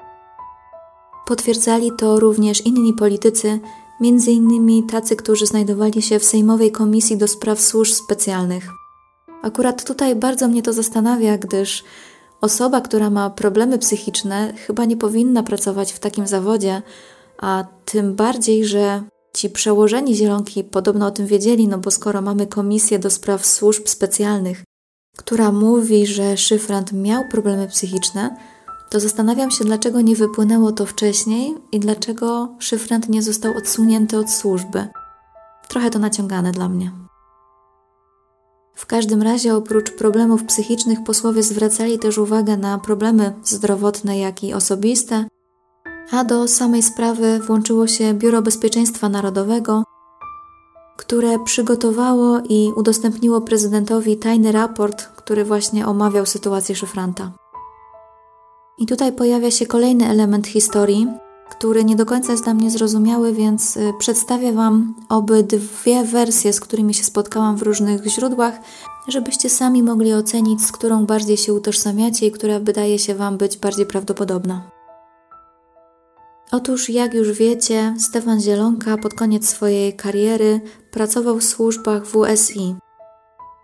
[1.26, 3.60] Potwierdzali to również inni politycy,
[4.26, 8.68] innymi tacy, którzy znajdowali się w Sejmowej Komisji do Spraw Służb Specjalnych.
[9.42, 11.84] Akurat tutaj bardzo mnie to zastanawia, gdyż
[12.40, 16.82] osoba, która ma problemy psychiczne, chyba nie powinna pracować w takim zawodzie,
[17.38, 19.02] a tym bardziej, że
[19.34, 23.86] ci przełożeni zielonki podobno o tym wiedzieli, no bo skoro mamy komisję do spraw służb
[23.86, 24.64] specjalnych,
[25.16, 28.36] która mówi, że szyfrant miał problemy psychiczne,
[28.90, 34.30] to zastanawiam się, dlaczego nie wypłynęło to wcześniej i dlaczego szyfrant nie został odsunięty od
[34.30, 34.88] służby.
[35.68, 36.92] Trochę to naciągane dla mnie.
[38.74, 44.54] W każdym razie, oprócz problemów psychicznych, posłowie zwracali też uwagę na problemy zdrowotne, jak i
[44.54, 45.26] osobiste,
[46.10, 49.84] a do samej sprawy włączyło się Biuro Bezpieczeństwa Narodowego,
[50.96, 57.32] które przygotowało i udostępniło prezydentowi tajny raport, który właśnie omawiał sytuację szyfranta.
[58.78, 61.06] I tutaj pojawia się kolejny element historii,
[61.50, 66.60] który nie do końca jest dla mnie zrozumiały, więc y, przedstawię Wam obydwie wersje, z
[66.60, 68.54] którymi się spotkałam w różnych źródłach,
[69.08, 73.58] żebyście sami mogli ocenić, z którą bardziej się utożsamiacie i która wydaje się Wam być
[73.58, 74.71] bardziej prawdopodobna.
[76.52, 80.60] Otóż, jak już wiecie, Stefan Zielonka pod koniec swojej kariery
[80.90, 82.74] pracował w służbach WSI.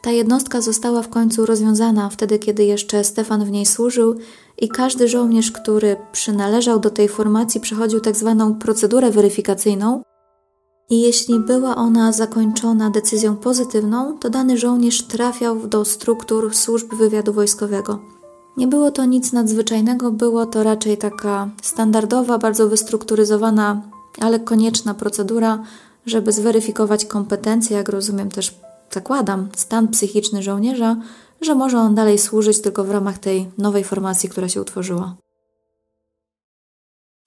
[0.02, 4.14] Ta jednostka została w końcu rozwiązana wtedy, kiedy jeszcze Stefan w niej służył
[4.58, 10.02] i każdy żołnierz, który przynależał do tej formacji, przechodził tak zwaną procedurę weryfikacyjną.
[10.90, 17.32] I jeśli była ona zakończona decyzją pozytywną, to dany żołnierz trafiał do struktur służb wywiadu
[17.32, 18.17] wojskowego.
[18.58, 23.82] Nie było to nic nadzwyczajnego, było to raczej taka standardowa, bardzo wystrukturyzowana,
[24.20, 25.62] ale konieczna procedura,
[26.06, 28.54] żeby zweryfikować kompetencje, jak rozumiem też
[28.90, 30.96] zakładam, stan psychiczny żołnierza,
[31.40, 35.16] że może on dalej służyć tylko w ramach tej nowej formacji, która się utworzyła.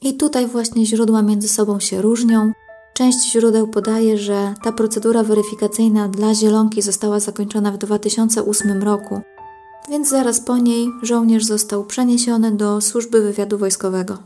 [0.02, 2.52] I tutaj właśnie źródła między sobą się różnią.
[2.94, 9.22] Część źródeł podaje, że ta procedura weryfikacyjna dla Zielonki została zakończona w 2008 roku,
[9.90, 14.18] więc zaraz po niej żołnierz został przeniesiony do służby wywiadu wojskowego.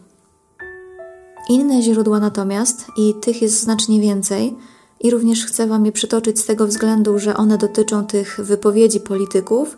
[1.49, 4.55] Inne źródła natomiast, i tych jest znacznie więcej,
[4.99, 9.77] i również chcę Wam je przytoczyć z tego względu, że one dotyczą tych wypowiedzi polityków,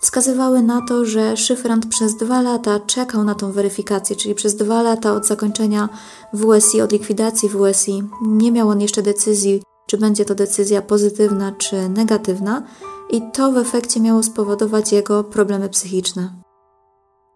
[0.00, 4.82] wskazywały na to, że szyfrant przez dwa lata czekał na tą weryfikację, czyli przez dwa
[4.82, 5.88] lata od zakończenia
[6.32, 11.88] WSI, od likwidacji WSI, nie miał on jeszcze decyzji, czy będzie to decyzja pozytywna czy
[11.88, 12.62] negatywna,
[13.10, 16.44] i to w efekcie miało spowodować jego problemy psychiczne.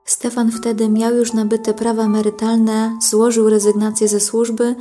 [0.04, 4.74] Stefan wtedy miał już nabyte prawa emerytalne, złożył rezygnację ze służby,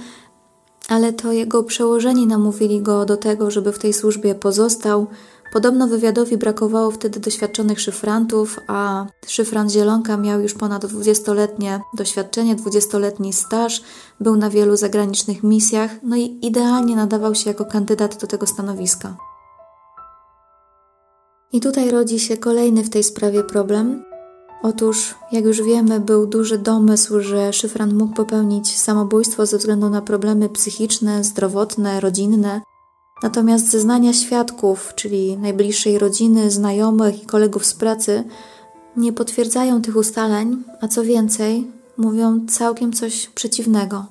[0.87, 5.07] ale to jego przełożeni namówili go do tego, żeby w tej służbie pozostał.
[5.53, 13.33] Podobno wywiadowi brakowało wtedy doświadczonych szyfrantów, a szyfrant Zielonka miał już ponad 20-letnie doświadczenie, 20-letni
[13.33, 13.81] staż,
[14.19, 19.17] był na wielu zagranicznych misjach, no i idealnie nadawał się jako kandydat do tego stanowiska.
[21.53, 24.03] I tutaj rodzi się kolejny w tej sprawie problem,
[24.61, 30.01] Otóż, jak już wiemy, był duży domysł, że szyfrant mógł popełnić samobójstwo ze względu na
[30.01, 32.61] problemy psychiczne, zdrowotne, rodzinne.
[33.23, 38.23] Natomiast zeznania świadków, czyli najbliższej rodziny, znajomych i kolegów z pracy,
[38.97, 44.05] nie potwierdzają tych ustaleń, a co więcej, mówią całkiem coś przeciwnego.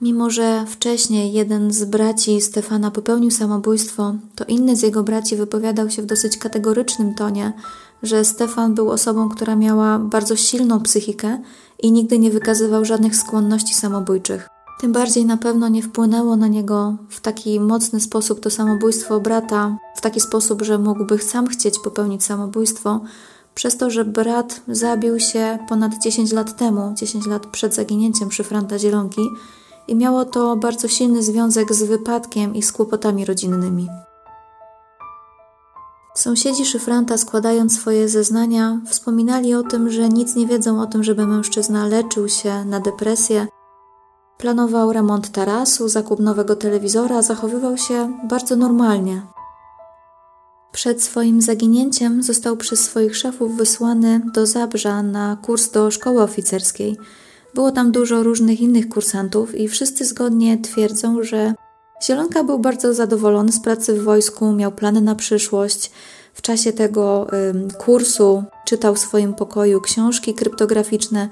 [0.00, 5.90] Mimo, że wcześniej jeden z braci Stefana popełnił samobójstwo, to inny z jego braci wypowiadał
[5.90, 7.52] się w dosyć kategorycznym tonie,
[8.02, 11.38] że Stefan był osobą, która miała bardzo silną psychikę
[11.82, 14.48] i nigdy nie wykazywał żadnych skłonności samobójczych.
[14.80, 19.76] Tym bardziej na pewno nie wpłynęło na niego w taki mocny sposób to samobójstwo brata,
[19.96, 23.00] w taki sposób, że mógłby sam chcieć popełnić samobójstwo,
[23.54, 28.78] przez to, że brat zabił się ponad 10 lat temu, 10 lat przed zaginięciem szyfranta
[28.78, 29.22] Zielonki
[29.90, 33.88] i miało to bardzo silny związek z wypadkiem i z kłopotami rodzinnymi.
[36.14, 41.26] Sąsiedzi szyfranta, składając swoje zeznania, wspominali o tym, że nic nie wiedzą o tym, żeby
[41.26, 43.46] mężczyzna leczył się na depresję.
[44.38, 49.22] Planował remont tarasu, zakup nowego telewizora, zachowywał się bardzo normalnie.
[50.72, 56.98] Przed swoim zaginięciem został przez swoich szefów wysłany do Zabrza na kurs do szkoły oficerskiej.
[57.54, 61.54] Było tam dużo różnych innych kursantów i wszyscy zgodnie twierdzą, że
[62.02, 65.90] Zielonka był bardzo zadowolony z pracy w wojsku, miał plany na przyszłość.
[66.34, 67.26] w czasie tego
[67.78, 71.28] kursu czytał w swoim pokoju książki kryptograficzne,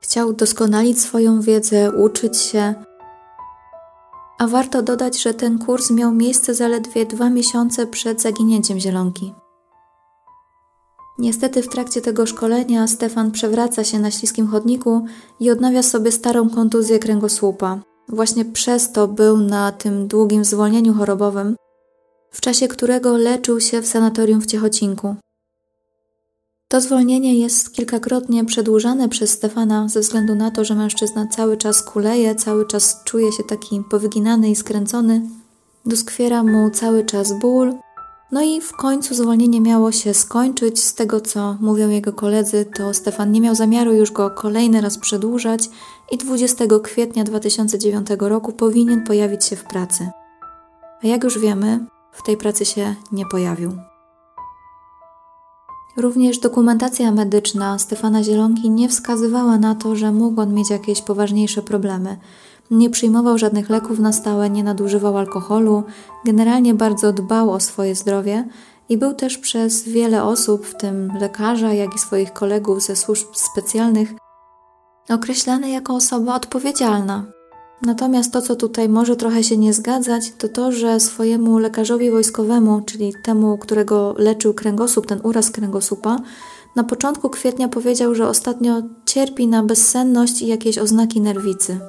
[0.00, 2.74] chciał doskonalić swoją wiedzę, uczyć się.
[4.38, 9.34] A warto dodać, że ten kurs miał miejsce zaledwie dwa miesiące przed zaginięciem zielonki.
[11.18, 15.04] Niestety w trakcie tego szkolenia Stefan przewraca się na śliskim chodniku
[15.40, 17.80] i odnawia sobie starą kontuzję kręgosłupa.
[18.08, 21.56] Właśnie przez to był na tym długim zwolnieniu chorobowym,
[22.30, 25.16] w czasie którego leczył się w sanatorium w Ciechocinku.
[26.68, 31.82] To zwolnienie jest kilkakrotnie przedłużane przez Stefana ze względu na to, że mężczyzna cały czas
[31.82, 35.22] kuleje, cały czas czuje się taki powyginany i skręcony.
[35.86, 37.74] Doskwiera mu cały czas ból,
[38.32, 40.82] no i w końcu zwolnienie miało się skończyć.
[40.82, 44.98] Z tego co mówią jego koledzy, to Stefan nie miał zamiaru już go kolejny raz
[44.98, 45.70] przedłużać
[46.10, 50.10] i 20 kwietnia 2009 roku powinien pojawić się w pracy.
[51.02, 53.72] A jak już wiemy, w tej pracy się nie pojawił.
[55.96, 61.62] Również dokumentacja medyczna Stefana Zielonki nie wskazywała na to, że mógł on mieć jakieś poważniejsze
[61.62, 62.16] problemy.
[62.70, 65.82] Nie przyjmował żadnych leków na stałe, nie nadużywał alkoholu,
[66.24, 68.48] generalnie bardzo dbał o swoje zdrowie
[68.88, 73.26] i był też przez wiele osób, w tym lekarza, jak i swoich kolegów ze służb
[73.34, 74.12] specjalnych,
[75.08, 77.24] określany jako osoba odpowiedzialna.
[77.82, 82.80] Natomiast to, co tutaj może trochę się nie zgadzać, to to, że swojemu lekarzowi wojskowemu,
[82.80, 86.16] czyli temu, którego leczył kręgosłup, ten uraz kręgosłupa,
[86.76, 91.80] na początku kwietnia powiedział, że ostatnio cierpi na bezsenność i jakieś oznaki nerwicy.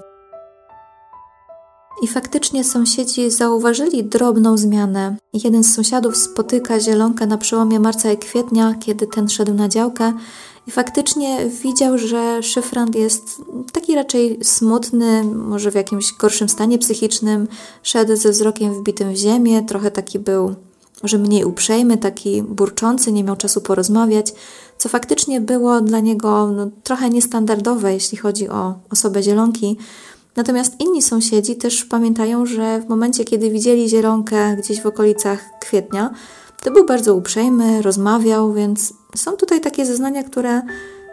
[2.02, 5.16] I faktycznie sąsiedzi zauważyli drobną zmianę.
[5.34, 10.14] Jeden z sąsiadów spotyka zielonkę na przełomie marca i kwietnia, kiedy ten szedł na działkę.
[10.68, 13.42] I faktycznie widział, że szyfrant jest
[13.74, 17.48] taki raczej smutny, może w jakimś gorszym stanie psychicznym,
[17.84, 20.56] szedł ze wzrokiem wbitym w ziemię, trochę taki był
[21.04, 24.34] może mniej uprzejmy, taki burczący, nie miał czasu porozmawiać,
[24.78, 29.78] co faktycznie było dla niego no, trochę niestandardowe, jeśli chodzi o osobę zielonki,
[30.38, 36.10] Natomiast inni sąsiedzi też pamiętają, że w momencie, kiedy widzieli zielonkę gdzieś w okolicach kwietnia,
[36.64, 40.62] to był bardzo uprzejmy, rozmawiał, więc są tutaj takie zeznania, które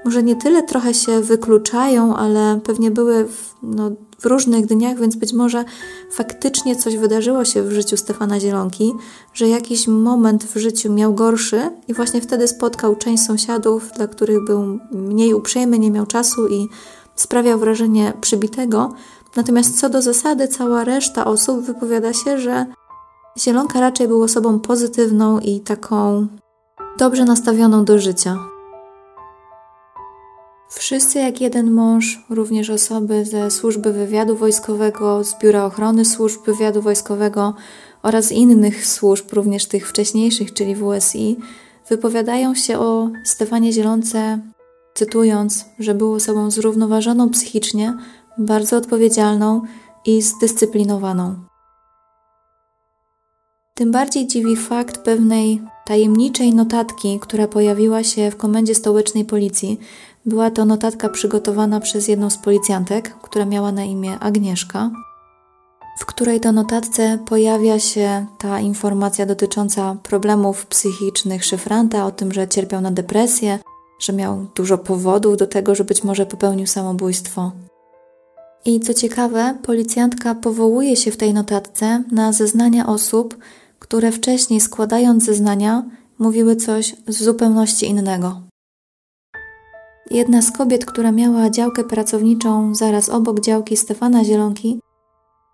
[0.04, 5.16] może nie tyle trochę się wykluczają, ale pewnie były w, no, w różnych dniach, więc
[5.16, 5.64] być może
[6.10, 8.92] faktycznie coś wydarzyło się w życiu Stefana Zielonki,
[9.34, 14.44] że jakiś moment w życiu miał gorszy i właśnie wtedy spotkał część sąsiadów, dla których
[14.44, 16.68] był mniej uprzejmy, nie miał czasu i
[17.16, 18.94] sprawiał wrażenie przybitego,
[19.36, 22.66] natomiast co do zasady cała reszta osób wypowiada się, że
[23.38, 26.26] Zielonka raczej był osobą pozytywną i taką
[26.98, 28.38] dobrze nastawioną do życia.
[30.68, 36.82] Wszyscy jak jeden mąż, również osoby ze służby wywiadu wojskowego, z Biura Ochrony Służb Wywiadu
[36.82, 37.54] Wojskowego
[38.02, 41.36] oraz innych służb, również tych wcześniejszych, czyli WSI,
[41.88, 44.38] wypowiadają się o Stefanie Zielonce
[44.94, 47.96] cytując, że był osobą zrównoważoną psychicznie,
[48.38, 49.62] bardzo odpowiedzialną
[50.04, 51.34] i zdyscyplinowaną.
[53.74, 59.80] Tym bardziej dziwi fakt pewnej tajemniczej notatki, która pojawiła się w komendzie stołecznej policji.
[60.26, 64.90] Była to notatka przygotowana przez jedną z policjantek, która miała na imię Agnieszka,
[65.98, 72.48] w której to notatce pojawia się ta informacja dotycząca problemów psychicznych szyfranta, o tym, że
[72.48, 73.58] cierpiał na depresję,
[73.98, 77.52] że miał dużo powodów do tego, że być może popełnił samobójstwo.
[78.66, 83.36] I co ciekawe, policjantka powołuje się w tej notatce na zeznania osób,
[83.78, 85.84] które wcześniej składając zeznania
[86.18, 88.40] mówiły coś z zupełności innego.
[90.10, 94.80] Jedna z kobiet, która miała działkę pracowniczą zaraz obok działki Stefana Zielonki,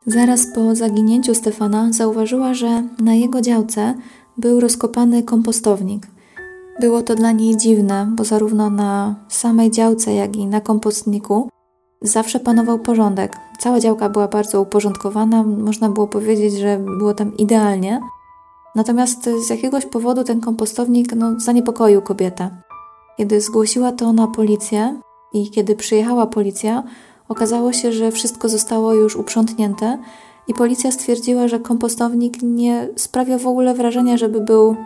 [0.07, 3.94] zaraz po zaginięciu Stefana zauważyła, że na jego działce
[4.38, 6.07] był rozkopany kompostownik–
[6.81, 11.49] było to dla niej dziwne, bo zarówno na samej działce, jak i na kompostniku
[12.03, 13.37] zawsze panował porządek.
[13.59, 18.01] Cała działka była bardzo uporządkowana, można było powiedzieć, że było tam idealnie.
[18.75, 22.51] Natomiast z jakiegoś powodu ten kompostownik no, zaniepokoił kobietę.
[23.16, 25.01] Kiedy zgłosiła to na policję
[25.33, 26.83] i kiedy przyjechała policja,
[27.29, 29.99] okazało się, że wszystko zostało już uprzątnięte
[30.49, 34.77] i policja stwierdziła, że kompostownik nie sprawia w ogóle wrażenia, żeby był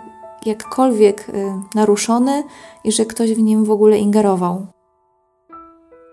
[0.47, 1.32] jakkolwiek y,
[1.74, 2.43] naruszony
[2.84, 4.74] i że ktoś w nim w ogóle ingerował.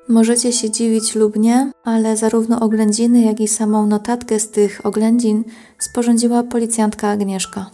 [0.09, 5.43] Możecie się dziwić lub nie, ale zarówno oględziny, jak i samą notatkę z tych oględzin
[5.79, 7.69] sporządziła policjantka Agnieszka.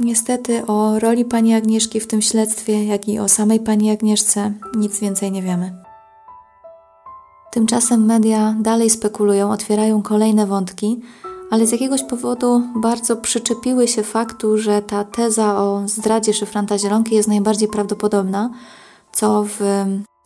[0.00, 5.00] Niestety o roli pani Agnieszki w tym śledztwie, jak i o samej pani Agnieszce nic
[5.00, 5.82] więcej nie wiemy.
[7.52, 11.00] Tymczasem media dalej spekulują, otwierają kolejne wątki,
[11.50, 17.14] ale z jakiegoś powodu bardzo przyczepiły się faktu, że ta teza o zdradzie szyfranta Zielonki
[17.14, 18.50] jest najbardziej prawdopodobna,
[19.12, 19.60] co w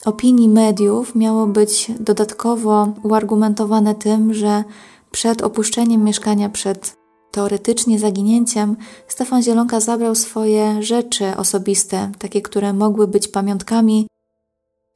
[0.04, 4.64] opinii mediów miało być dodatkowo uargumentowane tym, że
[5.10, 6.96] przed opuszczeniem mieszkania, przed
[7.30, 8.76] teoretycznie zaginięciem,
[9.08, 14.06] Stefan Zielonka zabrał swoje rzeczy osobiste, takie, które mogły być pamiątkami,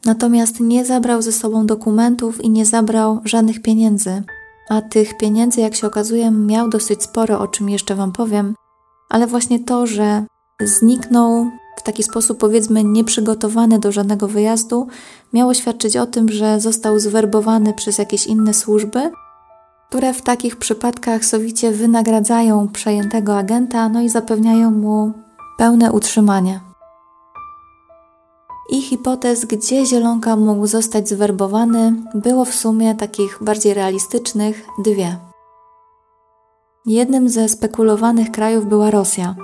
[0.04, 4.22] natomiast nie zabrał ze sobą dokumentów i nie zabrał żadnych pieniędzy.
[4.68, 8.54] A tych pieniędzy, jak się okazuje, miał dosyć sporo, o czym jeszcze Wam powiem,
[9.08, 10.24] ale właśnie to, że
[10.60, 14.86] zniknął w taki sposób, powiedzmy, nieprzygotowany do żadnego wyjazdu,
[15.32, 19.10] miało świadczyć o tym, że został zwerbowany przez jakieś inne służby
[19.90, 25.12] które w takich przypadkach sowicie wynagradzają przejętego agenta, no i zapewniają mu
[25.58, 26.60] pełne utrzymanie.
[28.70, 35.16] I hipotez, gdzie Zielonka mógł zostać zwerbowany, było w sumie takich bardziej realistycznych dwie.
[36.86, 39.34] Jednym ze spekulowanych krajów była Rosja.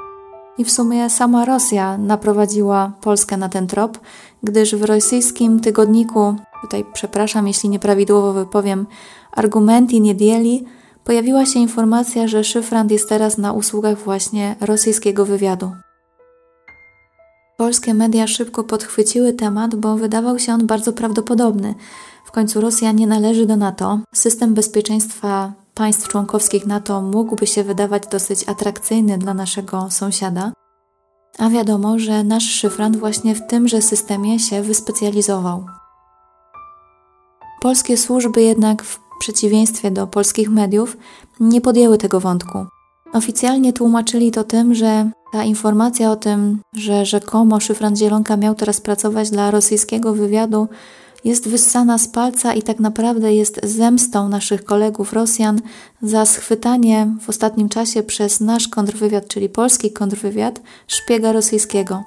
[0.58, 3.98] I w sumie sama Rosja naprowadziła Polskę na ten trop,
[4.42, 8.86] gdyż w rosyjskim tygodniku, tutaj przepraszam jeśli nieprawidłowo wypowiem,
[9.32, 10.64] Argumenty Niedzieli
[11.04, 15.72] pojawiła się informacja, że szyfrant jest teraz na usługach właśnie rosyjskiego wywiadu.
[17.56, 21.74] Polskie media szybko podchwyciły temat, bo wydawał się on bardzo prawdopodobny.
[22.24, 23.98] W końcu Rosja nie należy do NATO.
[24.14, 30.52] System bezpieczeństwa państw członkowskich NATO mógłby się wydawać dosyć atrakcyjny dla naszego sąsiada.
[31.38, 35.66] A wiadomo, że nasz szyfrant właśnie w tymże systemie się wyspecjalizował.
[37.62, 40.96] Polskie służby jednak w przeciwieństwie do polskich mediów,
[41.40, 42.66] nie podjęły tego wątku.
[43.12, 48.80] Oficjalnie tłumaczyli to tym, że ta informacja o tym, że rzekomo szyfrant Zielonka miał teraz
[48.80, 50.68] pracować dla rosyjskiego wywiadu,
[51.26, 55.60] jest wyssana z palca i tak naprawdę jest zemstą naszych kolegów Rosjan
[56.02, 62.04] za schwytanie w ostatnim czasie przez nasz kontrwywiad, czyli polski kontrwywiad, szpiega rosyjskiego.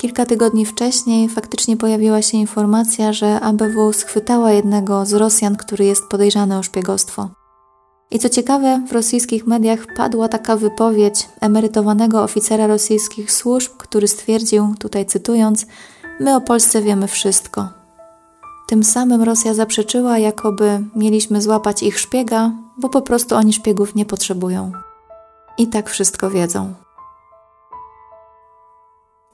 [0.00, 6.02] Kilka tygodni wcześniej faktycznie pojawiła się informacja, że ABW schwytała jednego z Rosjan, który jest
[6.10, 7.28] podejrzany o szpiegostwo.
[8.10, 14.74] I co ciekawe, w rosyjskich mediach padła taka wypowiedź emerytowanego oficera rosyjskich służb, który stwierdził,
[14.78, 15.66] tutaj cytując,
[16.20, 17.68] My o Polsce wiemy wszystko.
[18.68, 24.04] Tym samym Rosja zaprzeczyła, jakoby mieliśmy złapać ich szpiega, bo po prostu oni szpiegów nie
[24.04, 24.72] potrzebują.
[25.58, 26.74] I tak wszystko wiedzą.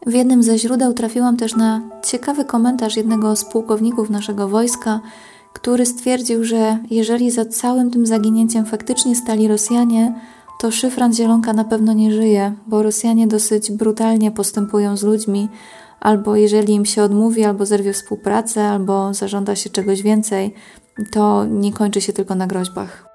[0.06, 5.00] W jednym ze źródeł trafiłam też na ciekawy komentarz jednego z pułkowników naszego wojska,
[5.52, 10.14] który stwierdził, że jeżeli za całym tym zaginięciem faktycznie stali Rosjanie,
[10.60, 15.48] to szyfrant Zielonka na pewno nie żyje, bo Rosjanie dosyć brutalnie postępują z ludźmi,
[16.02, 20.54] albo jeżeli im się odmówi, albo zerwie współpracę, albo zażąda się czegoś więcej,
[21.12, 23.12] to nie kończy się tylko na groźbach.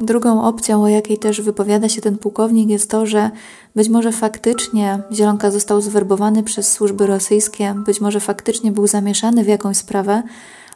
[0.00, 3.30] Drugą opcją, o jakiej też wypowiada się ten pułkownik, jest to, że
[3.76, 9.48] być może faktycznie Zielonka został zwerbowany przez służby rosyjskie, być może faktycznie był zamieszany w
[9.48, 10.22] jakąś sprawę,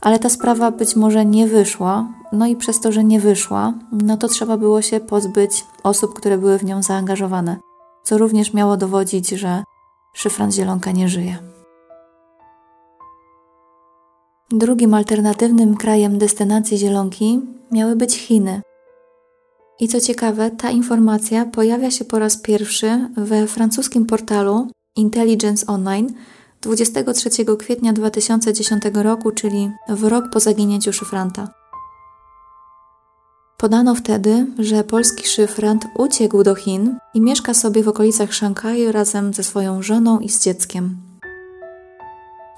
[0.01, 4.17] ale ta sprawa być może nie wyszła, no i przez to, że nie wyszła, no
[4.17, 7.57] to trzeba było się pozbyć osób, które były w nią zaangażowane,
[8.03, 9.65] co również miało dowodzić, że
[10.15, 11.39] szyfrant Zielonka nie żyje.
[14.51, 17.41] Drugim alternatywnym krajem destynacji Zielonki
[17.71, 18.63] miały być Chiny.
[19.81, 26.15] I co ciekawe, ta informacja pojawia się po raz pierwszy we francuskim portalu Intelligence Online
[26.61, 31.62] 23 kwietnia 2010 roku, czyli w rok po zaginięciu szyfranta.
[33.63, 39.35] Podano wtedy, że polski szyfrant uciekł do Chin i mieszka sobie w okolicach Szanghaju razem
[39.35, 40.97] ze swoją żoną i z dzieckiem.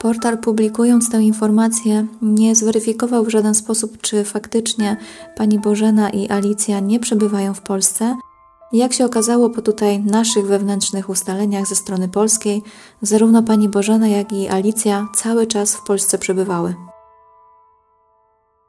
[0.00, 4.96] Portal publikując tę informację nie zweryfikował w żaden sposób, czy faktycznie
[5.36, 8.16] pani Bożena i Alicja nie przebywają w Polsce.
[8.72, 12.62] Jak się okazało po tutaj naszych wewnętrznych ustaleniach ze strony polskiej,
[13.02, 16.74] zarówno pani Bożena, jak i Alicja cały czas w Polsce przebywały.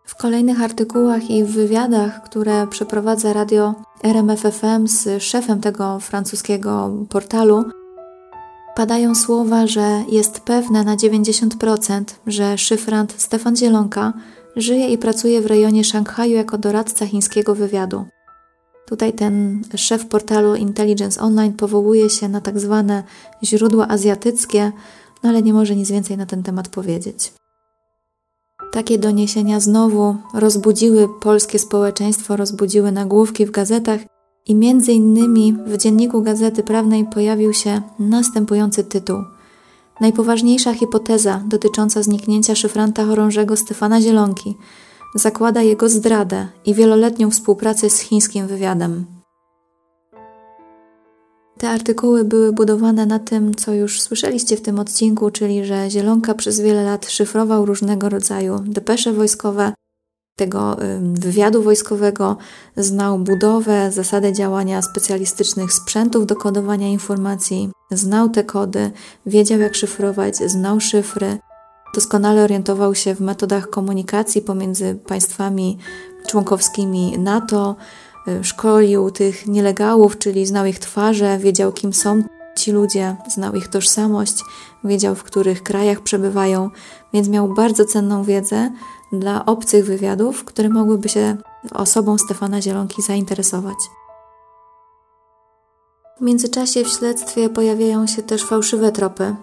[0.05, 7.63] W kolejnych artykułach i wywiadach, które przeprowadza radio RMFFM z szefem tego francuskiego portalu,
[8.75, 14.13] padają słowa, że jest pewne na 90%, że szyfrant Stefan Zielonka
[14.55, 18.05] żyje i pracuje w rejonie Szanghaju jako doradca chińskiego wywiadu.
[18.87, 23.03] Tutaj ten szef portalu Intelligence Online powołuje się na tak zwane
[23.43, 24.71] źródła azjatyckie,
[25.23, 27.33] no ale nie może nic więcej na ten temat powiedzieć.
[28.75, 33.99] Takie doniesienia znowu rozbudziły polskie społeczeństwo, rozbudziły nagłówki w gazetach
[34.45, 39.17] i między innymi w dzienniku Gazety Prawnej pojawił się następujący tytuł.
[40.01, 44.57] Najpoważniejsza hipoteza dotycząca zniknięcia szyfranta chorążego Stefana Zielonki.
[45.15, 49.14] zakłada jego zdradę i wieloletnią współpracę z chińskim wywiadem.
[51.59, 56.33] Te artykuły były budowane na tym, co już słyszeliście w tym odcinku, czyli że Zielonka
[56.33, 59.73] przez wiele lat szyfrował różnego rodzaju depesze wojskowe,
[60.37, 60.77] tego
[61.13, 62.37] wywiadu wojskowego,
[62.77, 68.91] znał budowę, zasady działania specjalistycznych sprzętów do kodowania informacji, znał te kody,
[69.25, 71.37] wiedział jak szyfrować, znał szyfry,
[71.93, 75.77] doskonale orientował się w metodach komunikacji pomiędzy państwami
[76.27, 77.75] członkowskimi NATO,
[78.41, 82.23] szkolił tych nielegałów, czyli znał ich twarze, wiedział kim są
[82.57, 84.43] ci ludzie, znał ich tożsamość,
[84.83, 86.69] wiedział w których krajach przebywają,
[87.13, 88.71] więc miał bardzo cenną wiedzę
[89.13, 91.37] dla obcych wywiadów, które mogłyby się
[91.73, 93.77] osobą Stefana Zielonki zainteresować.
[96.17, 99.35] W międzyczasie w śledztwie pojawiają się też fałszywe tropy.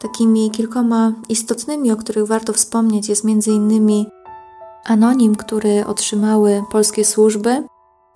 [0.00, 4.06] Takimi kilkoma istotnymi, o których warto wspomnieć, jest m.in.
[4.84, 7.64] anonim, który otrzymały polskie służby.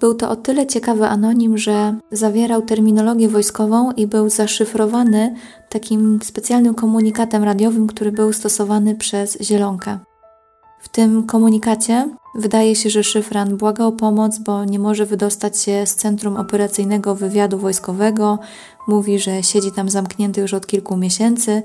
[0.03, 5.35] Był to o tyle ciekawy anonim, że zawierał terminologię wojskową i był zaszyfrowany
[5.69, 9.99] takim specjalnym komunikatem radiowym, który był stosowany przez Zielonkę.
[10.81, 15.87] W tym komunikacie wydaje się, że szyfran błaga o pomoc, bo nie może wydostać się
[15.87, 18.39] z Centrum Operacyjnego Wywiadu Wojskowego.
[18.89, 21.63] Mówi, że siedzi tam zamknięty już od kilku miesięcy.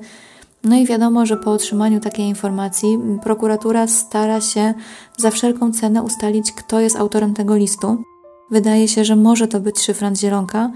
[0.63, 4.73] No i wiadomo, że po otrzymaniu takiej informacji prokuratura stara się
[5.17, 8.03] za wszelką cenę ustalić, kto jest autorem tego listu.
[8.51, 10.71] Wydaje się, że może to być szyfrant Zielonka,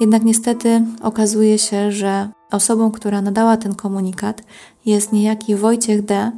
[0.00, 4.42] jednak niestety okazuje się, że osobą, która nadała ten komunikat
[4.86, 6.32] jest niejaki Wojciech D.,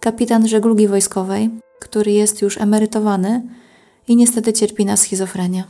[0.00, 3.42] kapitan żeglugi wojskowej, który jest już emerytowany
[4.08, 5.64] i niestety cierpi na schizofrenię.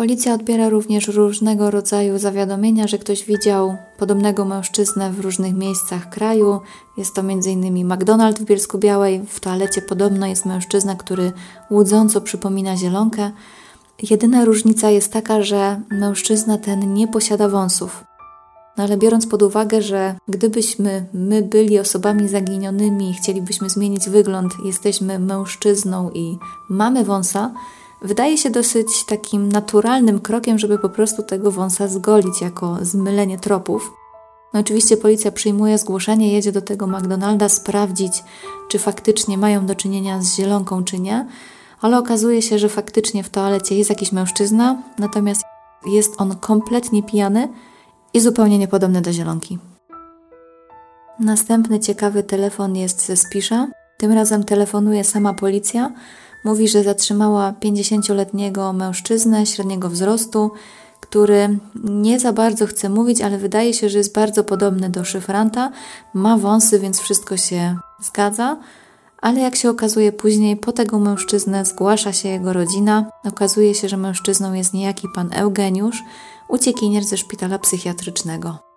[0.00, 6.60] Policja odbiera również różnego rodzaju zawiadomienia, że ktoś widział podobnego mężczyznę w różnych miejscach kraju.
[6.96, 7.86] Jest to m.in.
[7.94, 9.22] McDonald w Bielsku Białej.
[9.28, 11.32] W toalecie podobno jest mężczyzna, który
[11.70, 13.30] łudząco przypomina zielonkę.
[14.10, 18.04] Jedyna różnica jest taka, że mężczyzna ten nie posiada wąsów.
[18.76, 24.52] No ale biorąc pod uwagę, że gdybyśmy my byli osobami zaginionymi i chcielibyśmy zmienić wygląd,
[24.64, 26.38] jesteśmy mężczyzną i
[26.68, 27.54] mamy wąsa,
[28.02, 33.92] wydaje się dosyć takim naturalnym krokiem, żeby po prostu tego wąsa zgolić jako zmylenie tropów.
[34.54, 38.12] No oczywiście policja przyjmuje zgłoszenie, jedzie do tego McDonalda sprawdzić,
[38.68, 41.26] czy faktycznie mają do czynienia z zielonką, czy nie,
[41.80, 45.42] ale okazuje się, że faktycznie w toalecie jest jakiś mężczyzna, natomiast
[45.86, 47.48] jest on kompletnie pijany
[48.14, 49.58] i zupełnie niepodobny do zielonki.
[51.20, 53.68] Następny ciekawy telefon jest ze Spisza.
[53.98, 55.92] Tym razem telefonuje sama policja.
[56.44, 60.50] Mówi, że zatrzymała 50-letniego mężczyznę średniego wzrostu,
[61.00, 65.70] który nie za bardzo chce mówić, ale wydaje się, że jest bardzo podobny do szyfranta.
[66.14, 68.56] Ma wąsy, więc wszystko się zgadza.
[69.20, 73.10] Ale jak się okazuje później, po tego mężczyznę zgłasza się jego rodzina.
[73.24, 76.02] Okazuje się, że mężczyzną jest niejaki pan Eugeniusz,
[76.48, 78.69] uciekinier ze szpitala psychiatrycznego.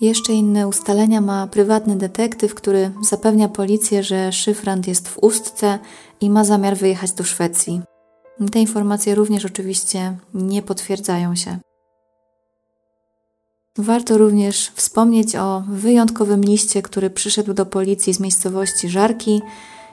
[0.00, 5.78] Jeszcze inne ustalenia ma prywatny detektyw, który zapewnia policję, że szyfrant jest w Ustce
[6.20, 7.82] i ma zamiar wyjechać do Szwecji.
[8.52, 11.58] Te informacje również oczywiście nie potwierdzają się.
[13.78, 19.42] Warto również wspomnieć o wyjątkowym liście, który przyszedł do policji z miejscowości Żarki,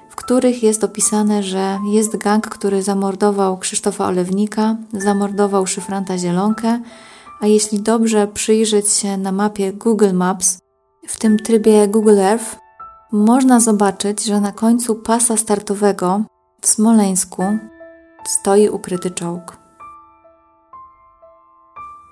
[0.09, 6.79] w których jest opisane, że jest gang, który zamordował Krzysztofa Olewnika, zamordował szyfranta Zielonkę,
[7.39, 10.59] a jeśli dobrze przyjrzeć się na mapie Google Maps,
[11.07, 12.57] w tym trybie Google Earth,
[13.11, 16.21] można zobaczyć, że na końcu pasa startowego
[16.61, 17.43] w Smoleńsku
[18.25, 19.57] stoi ukryty czołg.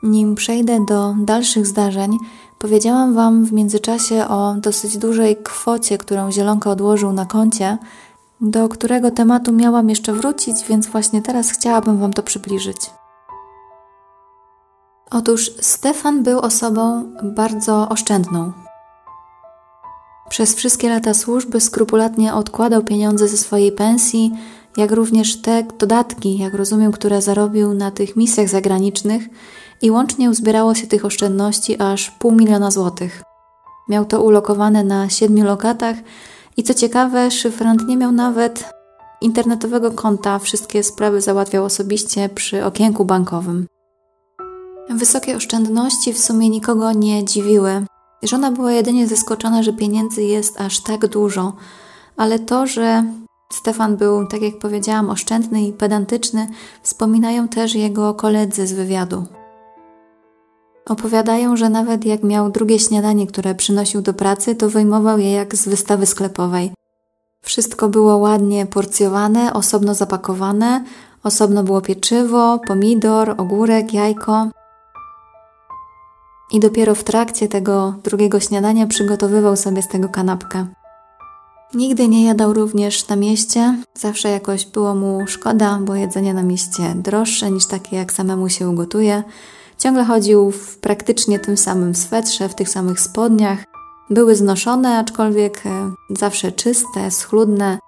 [0.04, 2.18] Nim przejdę do dalszych zdarzeń,
[2.60, 7.78] powiedziałam Wam w międzyczasie o dosyć dużej kwocie, którą Zielonka odłożył na koncie,
[8.42, 12.78] do którego tematu miałam jeszcze wrócić, więc właśnie teraz chciałabym Wam to przybliżyć.
[15.12, 18.52] Otóż Stefan był osobą bardzo oszczędną.
[20.30, 24.32] Przez wszystkie lata służby skrupulatnie odkładał pieniądze ze swojej pensji,
[24.78, 29.24] jak również te dodatki, jak rozumiem, które zarobił na tych misjach zagranicznych
[29.82, 33.24] i łącznie uzbierało się tych oszczędności aż pół miliona złotych.
[33.90, 35.96] Miał to ulokowane na siedmiu lokatach
[36.58, 38.70] i co ciekawe, szyfrant nie miał nawet
[39.22, 43.68] internetowego konta, wszystkie sprawy załatwiał osobiście przy okienku bankowym.
[44.90, 47.86] Wysokie oszczędności w sumie nikogo nie dziwiły.
[48.24, 51.54] Żona była jedynie zaskoczona, że pieniędzy jest aż tak dużo,
[52.18, 53.04] ale to, że
[53.54, 56.48] Stefan był, tak jak powiedziałam, oszczędny i pedantyczny,
[56.82, 59.24] wspominają też jego koledzy z wywiadu.
[60.86, 65.56] Opowiadają, że nawet jak miał drugie śniadanie, które przynosił do pracy, to wyjmował je jak
[65.56, 66.72] z wystawy sklepowej.
[67.42, 70.84] Wszystko było ładnie porcjowane, osobno zapakowane,
[71.24, 74.50] osobno było pieczywo, pomidor, ogórek, jajko.
[76.52, 80.68] I dopiero w trakcie tego drugiego śniadania przygotowywał sobie z tego kanapkę.
[81.74, 86.94] Nigdy nie jadał również na mieście, zawsze jakoś było mu szkoda, bo jedzenie na mieście
[86.96, 89.24] droższe niż takie, jak samemu się ugotuje.
[89.78, 93.64] Ciągle chodził w praktycznie tym samym swetrze, w tych samych spodniach.
[94.10, 97.80] Były znoszone, aczkolwiek e, zawsze czyste, schludne.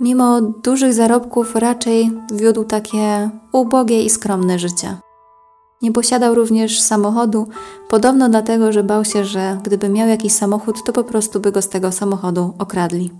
[0.00, 4.96] Mimo dużych zarobków raczej wiódł takie ubogie i skromne życie.
[5.82, 7.48] Nie posiadał również samochodu,
[7.90, 11.62] podobno dlatego, że bał się, że gdyby miał jakiś samochód, to po prostu by go
[11.62, 13.10] z tego samochodu okradli.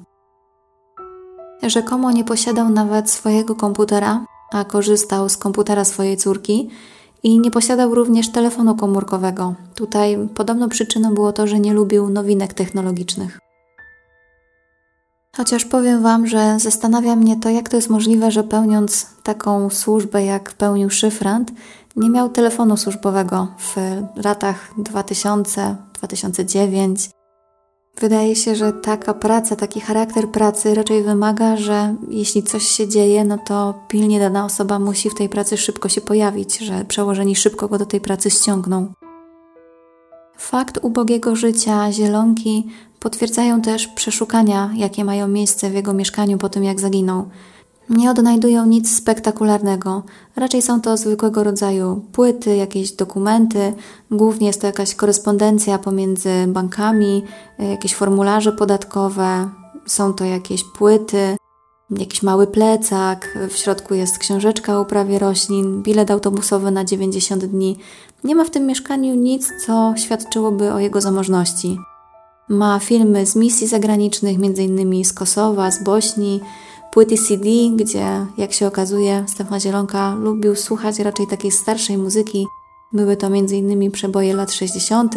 [1.62, 6.70] Rzekomo nie posiadał nawet swojego komputera, a korzystał z komputera swojej córki
[7.22, 9.54] i nie posiadał również telefonu komórkowego.
[9.74, 13.38] Tutaj podobno przyczyną było to, że nie lubił nowinek technologicznych.
[15.36, 20.24] Chociaż powiem Wam, że zastanawia mnie to, jak to jest możliwe, że pełniąc taką służbę,
[20.24, 21.52] jak pełnił szyfrant,
[21.96, 23.76] nie miał telefonu służbowego w
[24.24, 27.10] latach 2000-2009.
[28.00, 33.24] Wydaje się, że taka praca, taki charakter pracy raczej wymaga, że jeśli coś się dzieje,
[33.24, 37.68] no to pilnie dana osoba musi w tej pracy szybko się pojawić, że przełożeni szybko
[37.68, 38.92] go do tej pracy ściągną.
[40.38, 42.68] Fakt ubogiego życia Zielonki
[43.00, 47.28] potwierdzają też przeszukania, jakie mają miejsce w jego mieszkaniu po tym, jak zaginął.
[47.90, 50.02] Nie odnajdują nic spektakularnego,
[50.36, 53.74] raczej są to zwykłego rodzaju płyty, jakieś dokumenty,
[54.10, 57.24] głównie jest to jakaś korespondencja pomiędzy bankami,
[57.58, 59.48] jakieś formularze podatkowe,
[59.86, 61.36] są to jakieś płyty,
[61.90, 67.76] jakiś mały plecak, w środku jest książeczka o uprawie roślin, bilet autobusowy na 90 dni.
[68.24, 71.78] Nie ma w tym mieszkaniu nic, co świadczyłoby o jego zamożności.
[72.48, 75.04] Ma filmy z misji zagranicznych, m.in.
[75.04, 76.40] z Kosowa, z Bośni,
[76.92, 77.44] płyty CD,
[77.76, 82.46] gdzie, jak się okazuje, Stefan Zielonka lubił słuchać raczej takiej starszej muzyki.
[82.92, 83.90] Były to m.in.
[83.90, 85.14] przeboje lat 60.,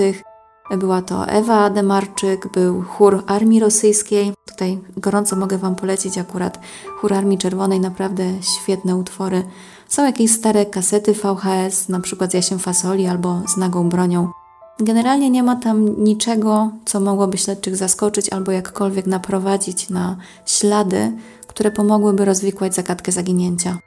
[0.78, 4.34] była to Ewa Demarczyk, był chór Armii Rosyjskiej.
[4.46, 6.60] Tutaj gorąco mogę Wam polecić akurat
[7.02, 9.44] chór Armii Czerwonej, naprawdę świetne utwory.
[9.88, 14.32] Są jakieś stare kasety VHS, na przykład z Jasiem Fasoli albo z Nagą Bronią.
[14.80, 21.12] Generalnie nie ma tam niczego, co mogłoby śledczych zaskoczyć albo jakkolwiek naprowadzić na ślady,
[21.56, 23.78] które pomogłyby rozwikłać zagadkę zaginięcia.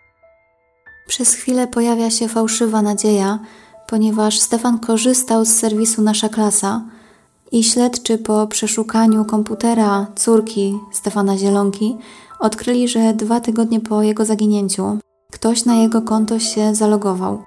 [1.08, 3.38] Przez chwilę pojawia się fałszywa nadzieja,
[3.88, 6.82] ponieważ Stefan korzystał z serwisu Nasza Klasa
[7.52, 11.96] i śledczy po przeszukaniu komputera córki Stefana Zielonki
[12.38, 14.98] odkryli, że dwa tygodnie po jego zaginięciu
[15.32, 17.42] ktoś na jego konto się zalogował.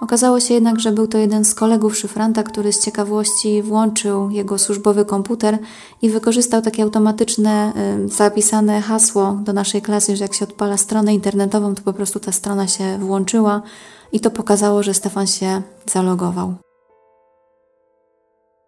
[0.00, 4.58] Okazało się jednak, że był to jeden z kolegów szyfranta, który z ciekawości włączył jego
[4.58, 5.58] służbowy komputer
[6.02, 7.72] i wykorzystał takie automatyczne
[8.04, 12.20] y, zapisane hasło do naszej klasy, że jak się odpala stronę internetową, to po prostu
[12.20, 13.62] ta strona się włączyła
[14.12, 16.54] i to pokazało, że Stefan się zalogował.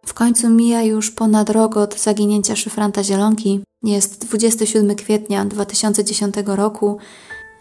[0.06, 3.60] W końcu mija już ponad rok od zaginięcia szyfranta Zielonki.
[3.82, 6.98] Jest 27 kwietnia 2010 roku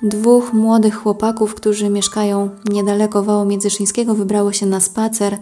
[0.03, 5.37] Dwóch młodych chłopaków, którzy mieszkają niedaleko wału międzyszyńskiego, wybrało się na spacer.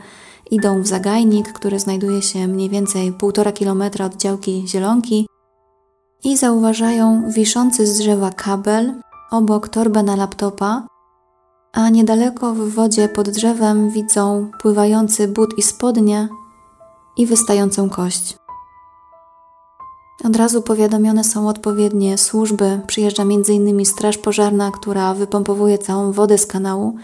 [0.52, 5.28] Idą w zagajnik, który znajduje się mniej więcej półtora kilometra od działki Zielonki
[6.24, 8.94] i zauważają wiszący z drzewa kabel,
[9.32, 10.88] obok torbę na laptopa,
[11.74, 16.30] a niedaleko w wodzie pod drzewem widzą pływający but i spodnie
[17.18, 18.38] i wystającą kość.
[20.24, 22.80] Od razu powiadomione są odpowiednie służby.
[22.88, 23.86] Przyjeżdża m.in.
[23.86, 26.96] Straż Pożarna, która wypompowuje całą wodę z kanału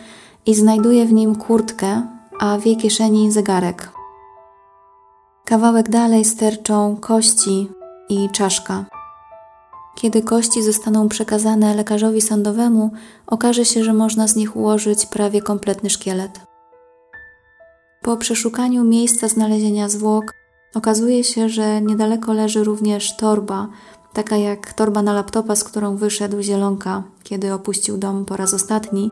[0.45, 2.07] i znajduje w nim kurtkę,
[2.39, 3.91] a w jej kieszeni zegarek.
[5.45, 7.69] Kawałek dalej sterczą kości
[8.09, 8.85] i czaszka.
[9.95, 12.91] Kiedy kości zostaną przekazane lekarzowi sądowemu,
[13.27, 16.39] okaże się, że można z nich ułożyć prawie kompletny szkielet.
[18.01, 20.33] Po przeszukaniu miejsca znalezienia zwłok,
[20.75, 23.67] Okazuje się, że niedaleko leży również torba,
[24.13, 29.09] taka jak torba na laptopa, z którą wyszedł Zielonka, kiedy opuścił dom po raz ostatni.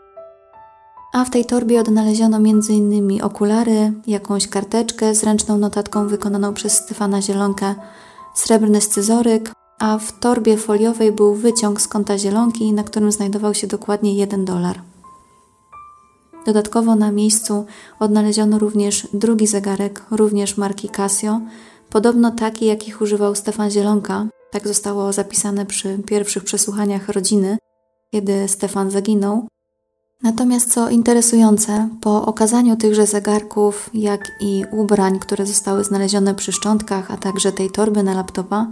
[1.13, 3.21] A w tej torbie odnaleziono m.in.
[3.21, 7.75] okulary, jakąś karteczkę z ręczną notatką wykonaną przez Stefana Zielonkę,
[8.35, 13.67] srebrny scyzoryk, a w torbie foliowej był wyciąg z konta Zielonki, na którym znajdował się
[13.67, 14.90] dokładnie jeden dolar.
[16.45, 17.65] Dodatkowo na miejscu
[17.99, 21.41] odnaleziono również drugi zegarek, również marki Casio,
[21.89, 24.27] podobno taki, jakich używał Stefan Zielonka.
[24.51, 27.57] Tak zostało zapisane przy pierwszych przesłuchaniach rodziny,
[28.11, 29.47] kiedy Stefan zaginął.
[30.23, 37.11] Natomiast co interesujące, po okazaniu tychże zegarków, jak i ubrań, które zostały znalezione przy szczątkach,
[37.11, 38.67] a także tej torby na laptopa,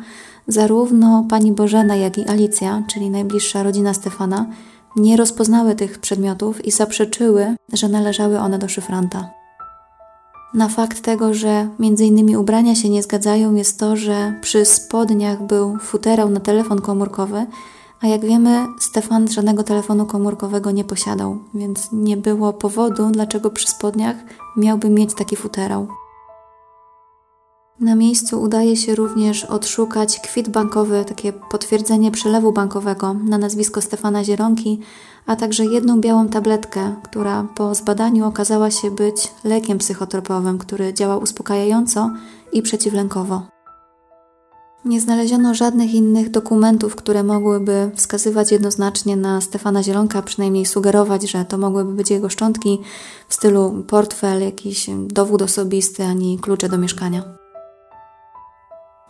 [0.48, 4.46] zarówno pani Bożena, jak i Alicja, czyli najbliższa rodzina Stefana,
[5.00, 9.30] nie rozpoznały tych przedmiotów i zaprzeczyły, że należały one do szyfranta.
[10.54, 11.70] Na fakt tego, że
[12.00, 17.46] innymi ubrania się nie zgadzają, jest to, że przy spodniach był futerał na telefon komórkowy,
[18.02, 23.68] a jak wiemy, Stefan żadnego telefonu komórkowego nie posiadał, więc nie było powodu, dlaczego przy
[23.68, 24.16] spodniach
[24.58, 25.88] miałby mieć taki futerał.
[27.80, 34.24] Na miejscu udaje się również odszukać kwit bankowy, takie potwierdzenie przelewu bankowego na nazwisko Stefana
[34.24, 34.80] Zieronki,
[35.26, 41.18] a także jedną białą tabletkę, która po zbadaniu okazała się być lekiem psychotropowym, który działa
[41.18, 42.12] uspokajająco
[42.54, 43.42] i przeciwlękowo.
[44.86, 51.46] Nie znaleziono żadnych innych dokumentów, które mogłyby wskazywać jednoznacznie na Stefana Zielonka, przynajmniej sugerować, że
[51.46, 52.80] to mogłyby być jego szczątki
[53.28, 57.39] w stylu portfel, jakiś dowód osobisty ani klucze do mieszkania.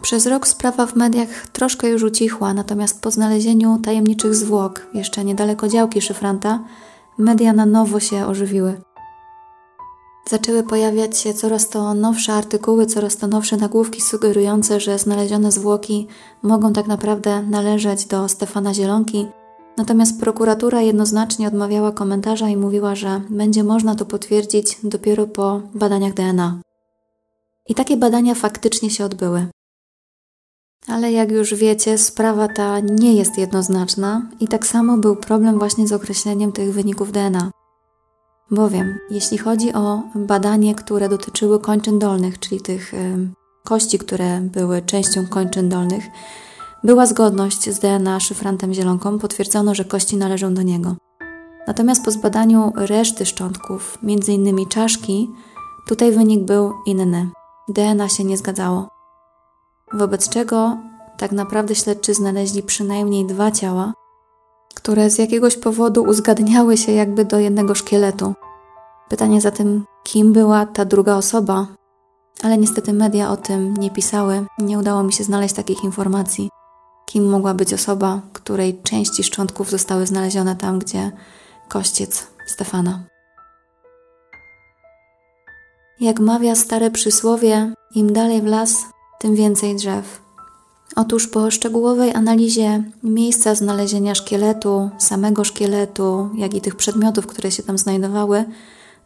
[0.02, 5.68] Przez rok sprawa w mediach troszkę już ucichła, natomiast po znalezieniu tajemniczych zwłok, jeszcze niedaleko
[5.68, 6.64] działki szyfranta,
[7.18, 8.82] media na nowo się ożywiły.
[10.30, 16.08] Zaczęły pojawiać się coraz to nowsze artykuły, coraz to nowsze nagłówki sugerujące, że znalezione zwłoki
[16.43, 19.28] mogą tak naprawdę należeć do Stefana Zielonki,
[19.78, 26.14] natomiast prokuratura jednoznacznie odmawiała komentarza i mówiła, że będzie można to potwierdzić dopiero po badaniach
[26.14, 26.60] DNA.
[27.68, 29.47] I takie badania faktycznie się odbyły.
[30.88, 35.88] Ale jak już wiecie, sprawa ta nie jest jednoznaczna i tak samo był problem właśnie
[35.88, 37.51] z określeniem tych wyników DNA.
[38.51, 43.30] Bowiem, jeśli chodzi o badanie, które dotyczyły kończyn dolnych, czyli tych y,
[43.63, 46.03] kości, które były częścią kończyn dolnych,
[46.84, 50.95] była zgodność z DNA szyfrantem zielonką, potwierdzono, że kości należą do niego.
[51.67, 54.65] Natomiast po zbadaniu reszty szczątków, m.in.
[54.69, 55.30] czaszki,
[55.88, 57.30] tutaj wynik był inny.
[57.67, 58.99] DNA się nie zgadzało.
[59.93, 60.77] Wobec czego
[61.17, 63.93] tak naprawdę śledczy znaleźli przynajmniej dwa ciała,
[64.75, 68.33] które z jakiegoś powodu uzgadniały się jakby do jednego szkieletu.
[69.09, 71.67] Pytanie zatem, kim była ta druga osoba?
[72.43, 76.49] Ale niestety media o tym nie pisały, nie udało mi się znaleźć takich informacji.
[77.05, 81.11] Kim mogła być osoba, której części szczątków zostały znalezione tam, gdzie
[81.69, 83.03] kościec Stefana.
[85.99, 88.75] Jak mawia stare przysłowie, im dalej w las,
[89.20, 90.22] tym więcej drzew.
[90.95, 97.63] Otóż po szczegółowej analizie miejsca znalezienia szkieletu, samego szkieletu, jak i tych przedmiotów, które się
[97.63, 98.45] tam znajdowały,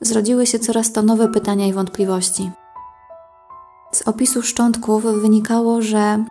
[0.01, 2.51] zrodziły się coraz to nowe pytania i wątpliwości.
[3.91, 6.25] Z opisu szczątków wynikało, że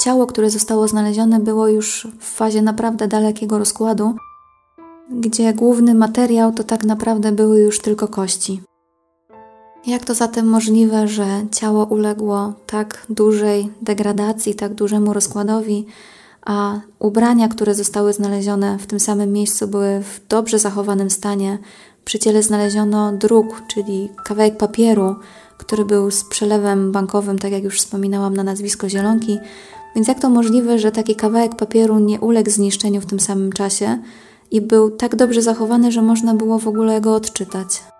[0.00, 4.14] ciało, które zostało znalezione, było już w fazie naprawdę dalekiego rozkładu,
[5.10, 8.62] gdzie główny materiał to tak naprawdę były już tylko kości.
[9.86, 15.86] Jak to zatem możliwe, że ciało uległo tak dużej degradacji, tak dużemu rozkładowi,
[16.44, 21.58] a ubrania, które zostały znalezione w tym samym miejscu, były w dobrze zachowanym stanie?
[22.04, 25.16] Przy ciele znaleziono druk, czyli kawałek papieru,
[25.58, 29.38] który był z przelewem bankowym, tak jak już wspominałam, na nazwisko Zielonki.
[29.94, 33.98] Więc jak to możliwe, że taki kawałek papieru nie uległ zniszczeniu w tym samym czasie
[34.50, 37.95] i był tak dobrze zachowany, że można było w ogóle go odczytać?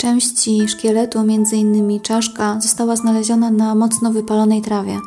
[0.00, 2.00] Części szkieletu, m.in.
[2.00, 4.98] czaszka, została znaleziona na mocno wypalonej trawie.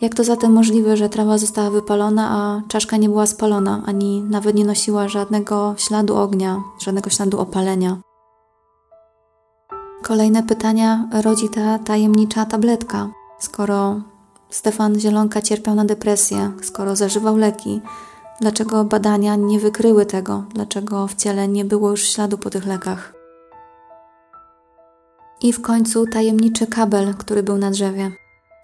[0.00, 4.56] Jak to zatem możliwe, że trawa została wypalona, a czaszka nie była spalona, ani nawet
[4.56, 7.96] nie nosiła żadnego śladu ognia, żadnego śladu opalenia?
[10.02, 13.10] Kolejne pytania rodzi ta tajemnicza tabletka.
[13.38, 14.00] Skoro
[14.50, 17.80] Stefan Zielonka cierpiał na depresję, skoro zażywał leki,
[18.40, 20.44] dlaczego badania nie wykryły tego?
[20.54, 23.17] Dlaczego w ciele nie było już śladu po tych lekach?
[25.42, 28.10] I w końcu tajemniczy kabel, który był na drzewie.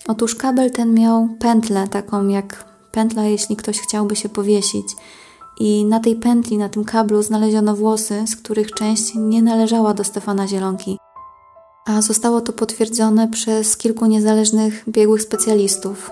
[0.09, 4.87] Otóż kabel ten miał pętlę, taką jak pętla, jeśli ktoś chciałby się powiesić.
[5.61, 10.05] I na tej pętli, na tym kablu znaleziono włosy, z których część nie należała do
[10.05, 10.99] Stefana Zielonki.
[11.87, 16.11] A zostało to potwierdzone przez kilku niezależnych biegłych specjalistów.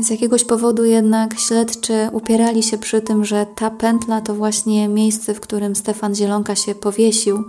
[0.00, 5.34] Z jakiegoś powodu jednak śledczy upierali się przy tym, że ta pętla to właśnie miejsce,
[5.34, 7.44] w którym Stefan Zielonka się powiesił,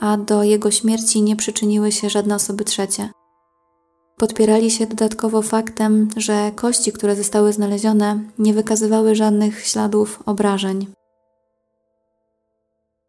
[0.00, 3.10] a do jego śmierci nie przyczyniły się żadne osoby trzecie.
[4.16, 10.86] Podpierali się dodatkowo faktem, że kości, które zostały znalezione, nie wykazywały żadnych śladów obrażeń.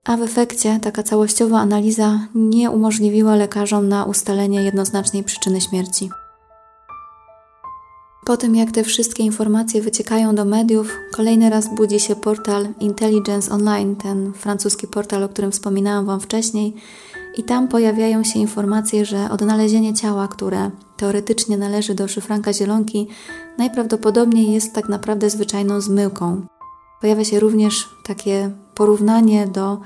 [0.06, 6.10] A w efekcie taka całościowa analiza nie umożliwiła lekarzom na ustalenie jednoznacznej przyczyny śmierci.
[8.32, 13.52] Po tym, jak te wszystkie informacje wyciekają do mediów, kolejny raz budzi się portal Intelligence
[13.52, 16.74] Online, ten francuski portal, o którym wspominałam Wam wcześniej,
[17.38, 23.08] i tam pojawiają się informacje, że odnalezienie ciała, które teoretycznie należy do szyfranka Zielonki,
[23.58, 26.46] najprawdopodobniej jest tak naprawdę zwyczajną zmyłką.
[27.02, 29.78] Pojawia się również takie porównanie do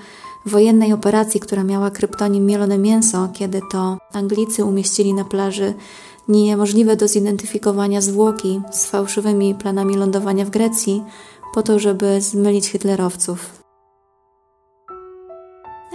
[0.46, 5.74] wojennej operacji, która miała kryptonim mielone mięso, kiedy to Anglicy umieścili na plaży
[6.28, 11.04] niemożliwe do zidentyfikowania zwłoki z fałszywymi planami lądowania w Grecji,
[11.54, 13.64] po to, żeby zmylić hitlerowców.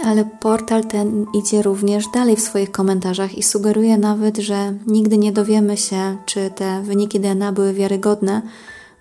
[0.03, 5.31] Ale portal ten idzie również dalej w swoich komentarzach i sugeruje nawet, że nigdy nie
[5.31, 8.41] dowiemy się, czy te wyniki DNA były wiarygodne,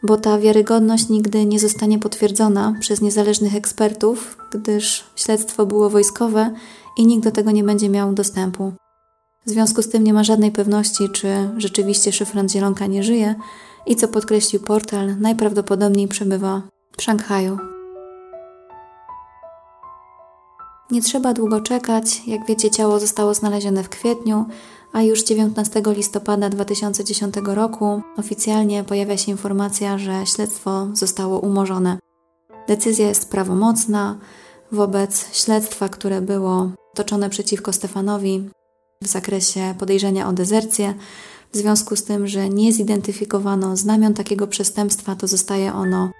[0.03, 6.55] bo ta wiarygodność nigdy nie zostanie potwierdzona przez niezależnych ekspertów, gdyż śledztwo było wojskowe
[6.99, 8.72] i nikt do tego nie będzie miał dostępu.
[9.51, 13.34] W związku z tym nie ma żadnej pewności, czy rzeczywiście szyfrant Zielonka nie żyje
[13.86, 16.62] i co podkreślił portal, najprawdopodobniej przebywa
[16.96, 17.59] w Szanghaju.
[20.90, 24.44] Nie trzeba długo czekać, jak wiecie, ciało zostało znalezione w kwietniu,
[24.92, 31.98] a już 19 listopada 2010 roku oficjalnie pojawia się informacja, że śledztwo zostało umorzone.
[32.68, 34.18] Decyzja jest prawomocna
[34.72, 38.51] wobec śledztwa, które było toczone przeciwko Stefanowi
[39.05, 40.94] w zakresie podejrzenia o dezercję.
[41.53, 46.11] W związku z tym, że nie zidentyfikowano znamion takiego przestępstwa, to zostaje ono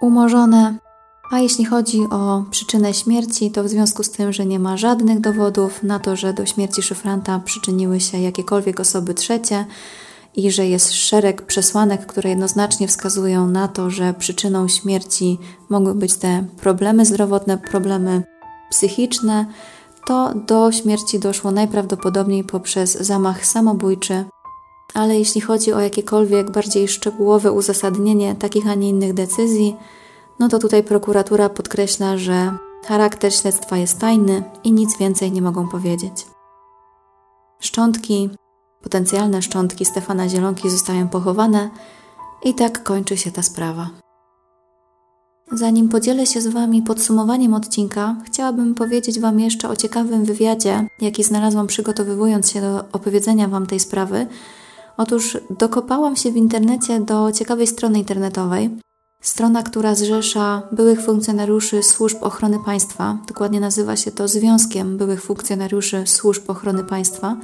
[0.00, 0.78] umorzone.
[1.32, 5.20] A jeśli chodzi o przyczynę śmierci, to w związku z tym, że nie ma żadnych
[5.20, 9.66] dowodów na to, że do śmierci szyfranta przyczyniły się jakiekolwiek osoby trzecie
[10.36, 15.38] i że jest szereg przesłanek, które jednoznacznie wskazują na to, że przyczyną śmierci
[15.68, 18.22] mogły być te problemy zdrowotne, problemy
[18.70, 19.46] psychiczne,
[20.08, 24.24] to do śmierci doszło najprawdopodobniej poprzez zamach samobójczy.
[24.94, 29.76] Ale jeśli chodzi o jakiekolwiek bardziej szczegółowe uzasadnienie takich, a nie innych decyzji,
[30.38, 32.52] no to tutaj prokuratura podkreśla, że
[32.86, 36.26] charakter śledztwa jest tajny i nic więcej nie mogą powiedzieć.
[37.60, 38.30] Szczątki,
[38.82, 41.70] potencjalne szczątki Stefana Zielonki zostają pochowane
[42.44, 44.07] i tak kończy się ta sprawa.
[45.52, 51.24] Zanim podzielę się z Wami podsumowaniem odcinka, chciałabym powiedzieć Wam jeszcze o ciekawym wywiadzie, jaki
[51.24, 54.26] znalazłam przygotowywując się do opowiedzenia Wam tej sprawy.
[54.96, 58.70] Otóż dokopałam się w internecie do ciekawej strony internetowej,
[59.22, 66.06] Strona, która zrzesza byłych funkcjonariuszy służb ochrony państwa, dokładnie nazywa się to Związkiem Byłych Funkcjonariuszy
[66.06, 67.36] Służb Ochrony Państwa,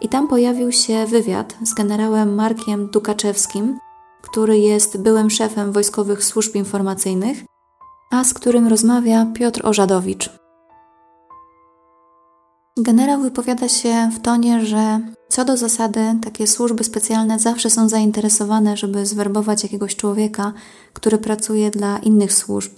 [0.00, 3.78] i tam pojawił się wywiad z generałem Markiem Dukaczewskim,
[4.24, 7.38] który jest byłym szefem wojskowych służb informacyjnych,
[8.10, 10.30] a z którym rozmawia Piotr Ożadowicz.
[12.78, 18.76] Generał wypowiada się w tonie, że co do zasady takie służby specjalne zawsze są zainteresowane,
[18.76, 20.52] żeby zwerbować jakiegoś człowieka,
[20.92, 22.72] który pracuje dla innych służb,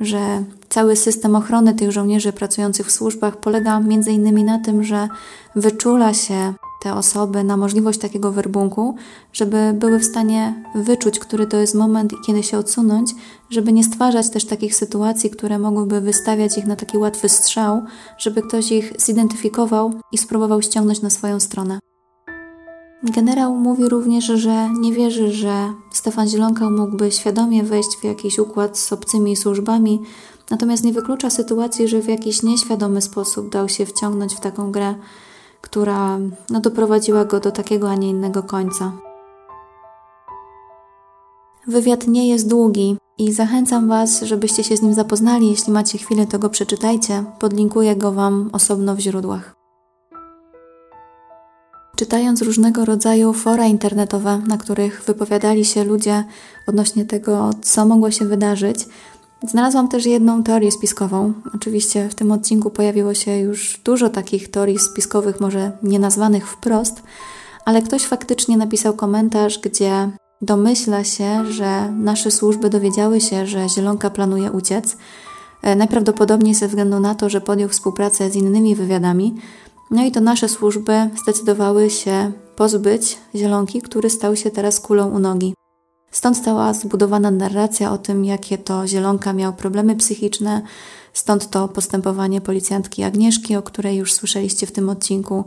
[0.00, 5.08] że cały system ochrony tych żołnierzy pracujących w służbach polega między innymi na tym, że
[5.56, 6.54] wyczula się
[6.86, 8.94] te osoby na możliwość takiego werbunku,
[9.32, 13.10] żeby były w stanie wyczuć, który to jest moment i kiedy się odsunąć,
[13.50, 17.82] żeby nie stwarzać też takich sytuacji, które mogłyby wystawiać ich na taki łatwy strzał,
[18.18, 21.78] żeby ktoś ich zidentyfikował i spróbował ściągnąć na swoją stronę.
[23.02, 28.78] Generał mówi również, że nie wierzy, że Stefan Zielonka mógłby świadomie wejść w jakiś układ
[28.78, 30.02] z obcymi służbami,
[30.50, 34.94] natomiast nie wyklucza sytuacji, że w jakiś nieświadomy sposób dał się wciągnąć w taką grę,
[35.66, 36.18] która
[36.50, 38.92] no, doprowadziła go do takiego, a nie innego końca.
[41.66, 45.50] Wywiad nie jest długi i zachęcam Was, żebyście się z nim zapoznali.
[45.50, 47.24] Jeśli macie chwilę, to go przeczytajcie.
[47.40, 49.54] Podlinkuję go Wam osobno w źródłach.
[51.96, 56.24] Czytając różnego rodzaju fora internetowe, na których wypowiadali się ludzie
[56.66, 58.78] odnośnie tego, co mogło się wydarzyć,
[59.42, 61.32] Znalazłam też jedną teorię spiskową.
[61.54, 67.02] Oczywiście w tym odcinku pojawiło się już dużo takich teorii spiskowych, może nie nazwanych wprost,
[67.64, 70.10] ale ktoś faktycznie napisał komentarz, gdzie
[70.42, 74.96] domyśla się, że nasze służby dowiedziały się, że Zielonka planuje uciec.
[75.62, 79.34] E, najprawdopodobniej ze względu na to, że podjął współpracę z innymi wywiadami.
[79.90, 85.18] No i to nasze służby zdecydowały się pozbyć Zielonki, który stał się teraz kulą u
[85.18, 85.54] nogi.
[86.16, 90.62] Stąd stała zbudowana narracja o tym, jakie to Zielonka miał problemy psychiczne,
[91.12, 95.44] stąd to postępowanie policjantki Agnieszki, o której już słyszeliście w tym odcinku,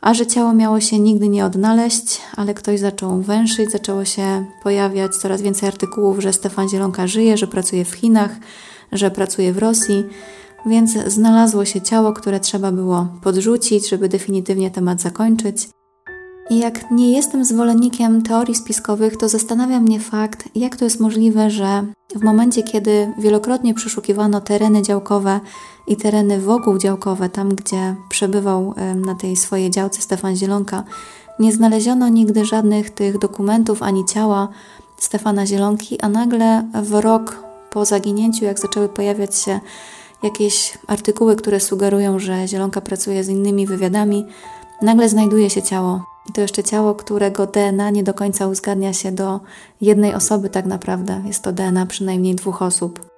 [0.00, 5.16] a że ciało miało się nigdy nie odnaleźć, ale ktoś zaczął węszyć, zaczęło się pojawiać
[5.16, 8.30] coraz więcej artykułów, że Stefan Zielonka żyje, że pracuje w Chinach,
[8.92, 10.04] że pracuje w Rosji,
[10.66, 15.68] więc znalazło się ciało, które trzeba było podrzucić, żeby definitywnie temat zakończyć.
[16.50, 21.86] Jak nie jestem zwolennikiem teorii spiskowych, to zastanawia mnie fakt, jak to jest możliwe, że
[22.16, 25.40] w momencie, kiedy wielokrotnie przeszukiwano tereny działkowe
[25.86, 28.74] i tereny wokół działkowe, tam gdzie przebywał
[29.06, 30.84] na tej swojej działce Stefan Zielonka,
[31.38, 34.48] nie znaleziono nigdy żadnych tych dokumentów ani ciała
[34.98, 39.60] Stefana Zielonki, a nagle w rok po zaginięciu, jak zaczęły pojawiać się
[40.22, 44.26] jakieś artykuły, które sugerują, że Zielonka pracuje z innymi wywiadami,
[44.82, 46.13] nagle znajduje się ciało.
[46.28, 49.40] I to jeszcze ciało, którego DNA nie do końca uzgadnia się do
[49.80, 51.22] jednej osoby, tak naprawdę.
[51.26, 53.14] Jest to DNA przynajmniej dwóch osób.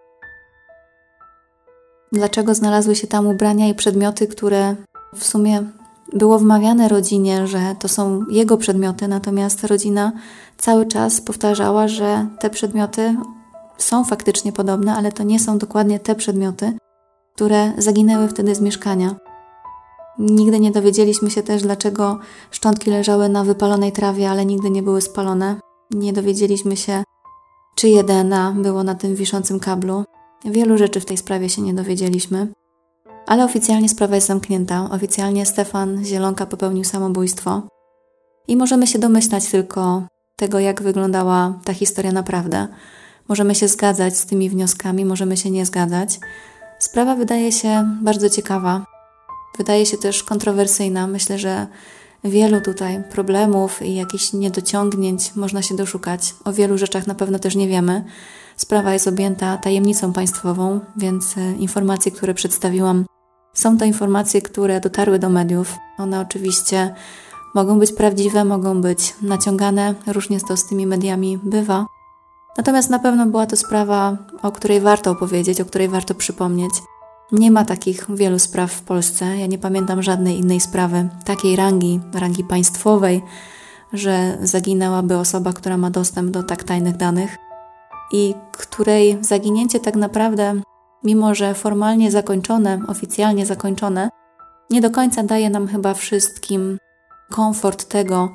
[2.12, 4.76] Dlaczego znalazły się tam ubrania i przedmioty, które
[5.14, 5.64] w sumie
[6.12, 10.12] było wmawiane rodzinie, że to są jego przedmioty, natomiast rodzina
[10.58, 13.16] cały czas powtarzała, że te przedmioty
[13.78, 16.72] są faktycznie podobne, ale to nie są dokładnie te przedmioty,
[17.34, 19.14] które zaginęły wtedy z mieszkania.
[20.18, 22.18] Nigdy nie dowiedzieliśmy się też, dlaczego
[22.50, 25.60] szczątki leżały na wypalonej trawie, ale nigdy nie były spalone.
[25.90, 27.04] Nie dowiedzieliśmy się,
[27.74, 30.04] czyje DNA było na tym wiszącym kablu.
[30.44, 32.52] Wielu rzeczy w tej sprawie się nie dowiedzieliśmy.
[33.26, 34.88] Ale oficjalnie sprawa jest zamknięta.
[34.90, 37.62] Oficjalnie Stefan Zielonka popełnił samobójstwo.
[38.48, 40.02] I możemy się domyślać tylko
[40.36, 42.68] tego, jak wyglądała ta historia naprawdę.
[43.28, 46.20] Możemy się zgadzać z tymi wnioskami, możemy się nie zgadzać.
[46.78, 48.95] Sprawa wydaje się bardzo ciekawa.
[49.58, 51.06] Wydaje się też kontrowersyjna.
[51.06, 51.66] Myślę, że
[52.24, 56.34] wielu tutaj problemów i jakichś niedociągnięć można się doszukać.
[56.44, 58.04] O wielu rzeczach na pewno też nie wiemy.
[58.56, 63.04] Sprawa jest objęta tajemnicą państwową, więc e, informacje, które przedstawiłam,
[63.54, 65.76] są to informacje, które dotarły do mediów.
[65.98, 66.94] One oczywiście
[67.54, 71.86] mogą być prawdziwe, mogą być naciągane, różnie to z tymi mediami bywa.
[72.58, 76.72] Natomiast na pewno była to sprawa, o której warto opowiedzieć, o której warto przypomnieć.
[77.32, 79.36] Nie ma takich wielu spraw w Polsce.
[79.36, 83.22] Ja nie pamiętam żadnej innej sprawy takiej rangi, rangi państwowej,
[83.92, 87.36] że zaginęłaby osoba, która ma dostęp do tak tajnych danych
[88.12, 90.60] i której zaginięcie tak naprawdę,
[91.04, 94.08] mimo że formalnie zakończone, oficjalnie zakończone,
[94.70, 96.78] nie do końca daje nam chyba wszystkim
[97.30, 98.28] komfort tego,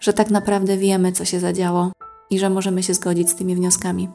[0.00, 1.92] że tak naprawdę wiemy, co się zadziało
[2.30, 4.08] i że możemy się zgodzić z tymi wnioskami.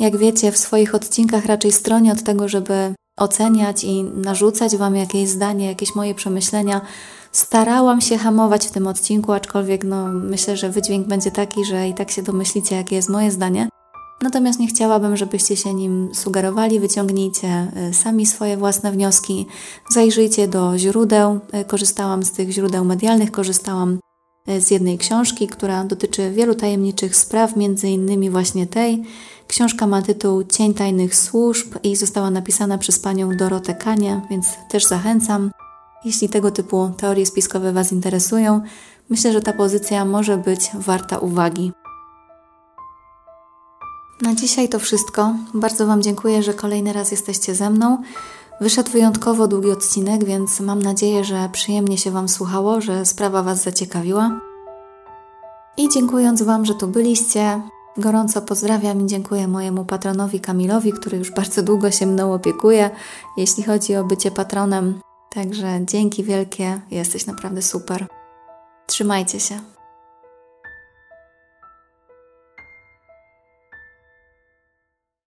[0.00, 5.28] Jak wiecie, w swoich odcinkach raczej stronię od tego, żeby oceniać i narzucać Wam jakieś
[5.28, 6.80] zdanie, jakieś moje przemyślenia.
[7.32, 11.94] Starałam się hamować w tym odcinku, aczkolwiek no, myślę, że wydźwięk będzie taki, że i
[11.94, 13.68] tak się domyślicie, jakie jest moje zdanie.
[14.22, 16.80] Natomiast nie chciałabym, żebyście się nim sugerowali.
[16.80, 19.46] Wyciągnijcie y, sami swoje własne wnioski,
[19.90, 21.40] zajrzyjcie do źródeł.
[21.60, 23.98] Y, korzystałam z tych źródeł medialnych, korzystałam
[24.48, 29.04] y, z jednej książki, która dotyczy wielu tajemniczych spraw, między innymi właśnie tej.
[29.48, 34.84] Książka ma tytuł Cień tajnych służb i została napisana przez panią Dorotę Kanie, więc też
[34.84, 35.50] zachęcam.
[36.04, 38.60] Jeśli tego typu teorie spiskowe Was interesują,
[39.10, 41.72] myślę, że ta pozycja może być warta uwagi.
[44.22, 45.34] Na dzisiaj to wszystko.
[45.54, 48.02] Bardzo Wam dziękuję, że kolejny raz jesteście ze mną.
[48.60, 53.62] Wyszedł wyjątkowo długi odcinek, więc mam nadzieję, że przyjemnie się Wam słuchało, że sprawa Was
[53.62, 54.40] zaciekawiła.
[55.76, 57.60] I dziękując Wam, że tu byliście,
[57.96, 62.90] gorąco pozdrawiam i dziękuję mojemu patronowi Kamilowi, który już bardzo długo się mną opiekuje,
[63.36, 65.00] jeśli chodzi o bycie patronem.
[65.30, 68.06] Także dzięki wielkie, jesteś naprawdę super.
[68.86, 69.77] Trzymajcie się.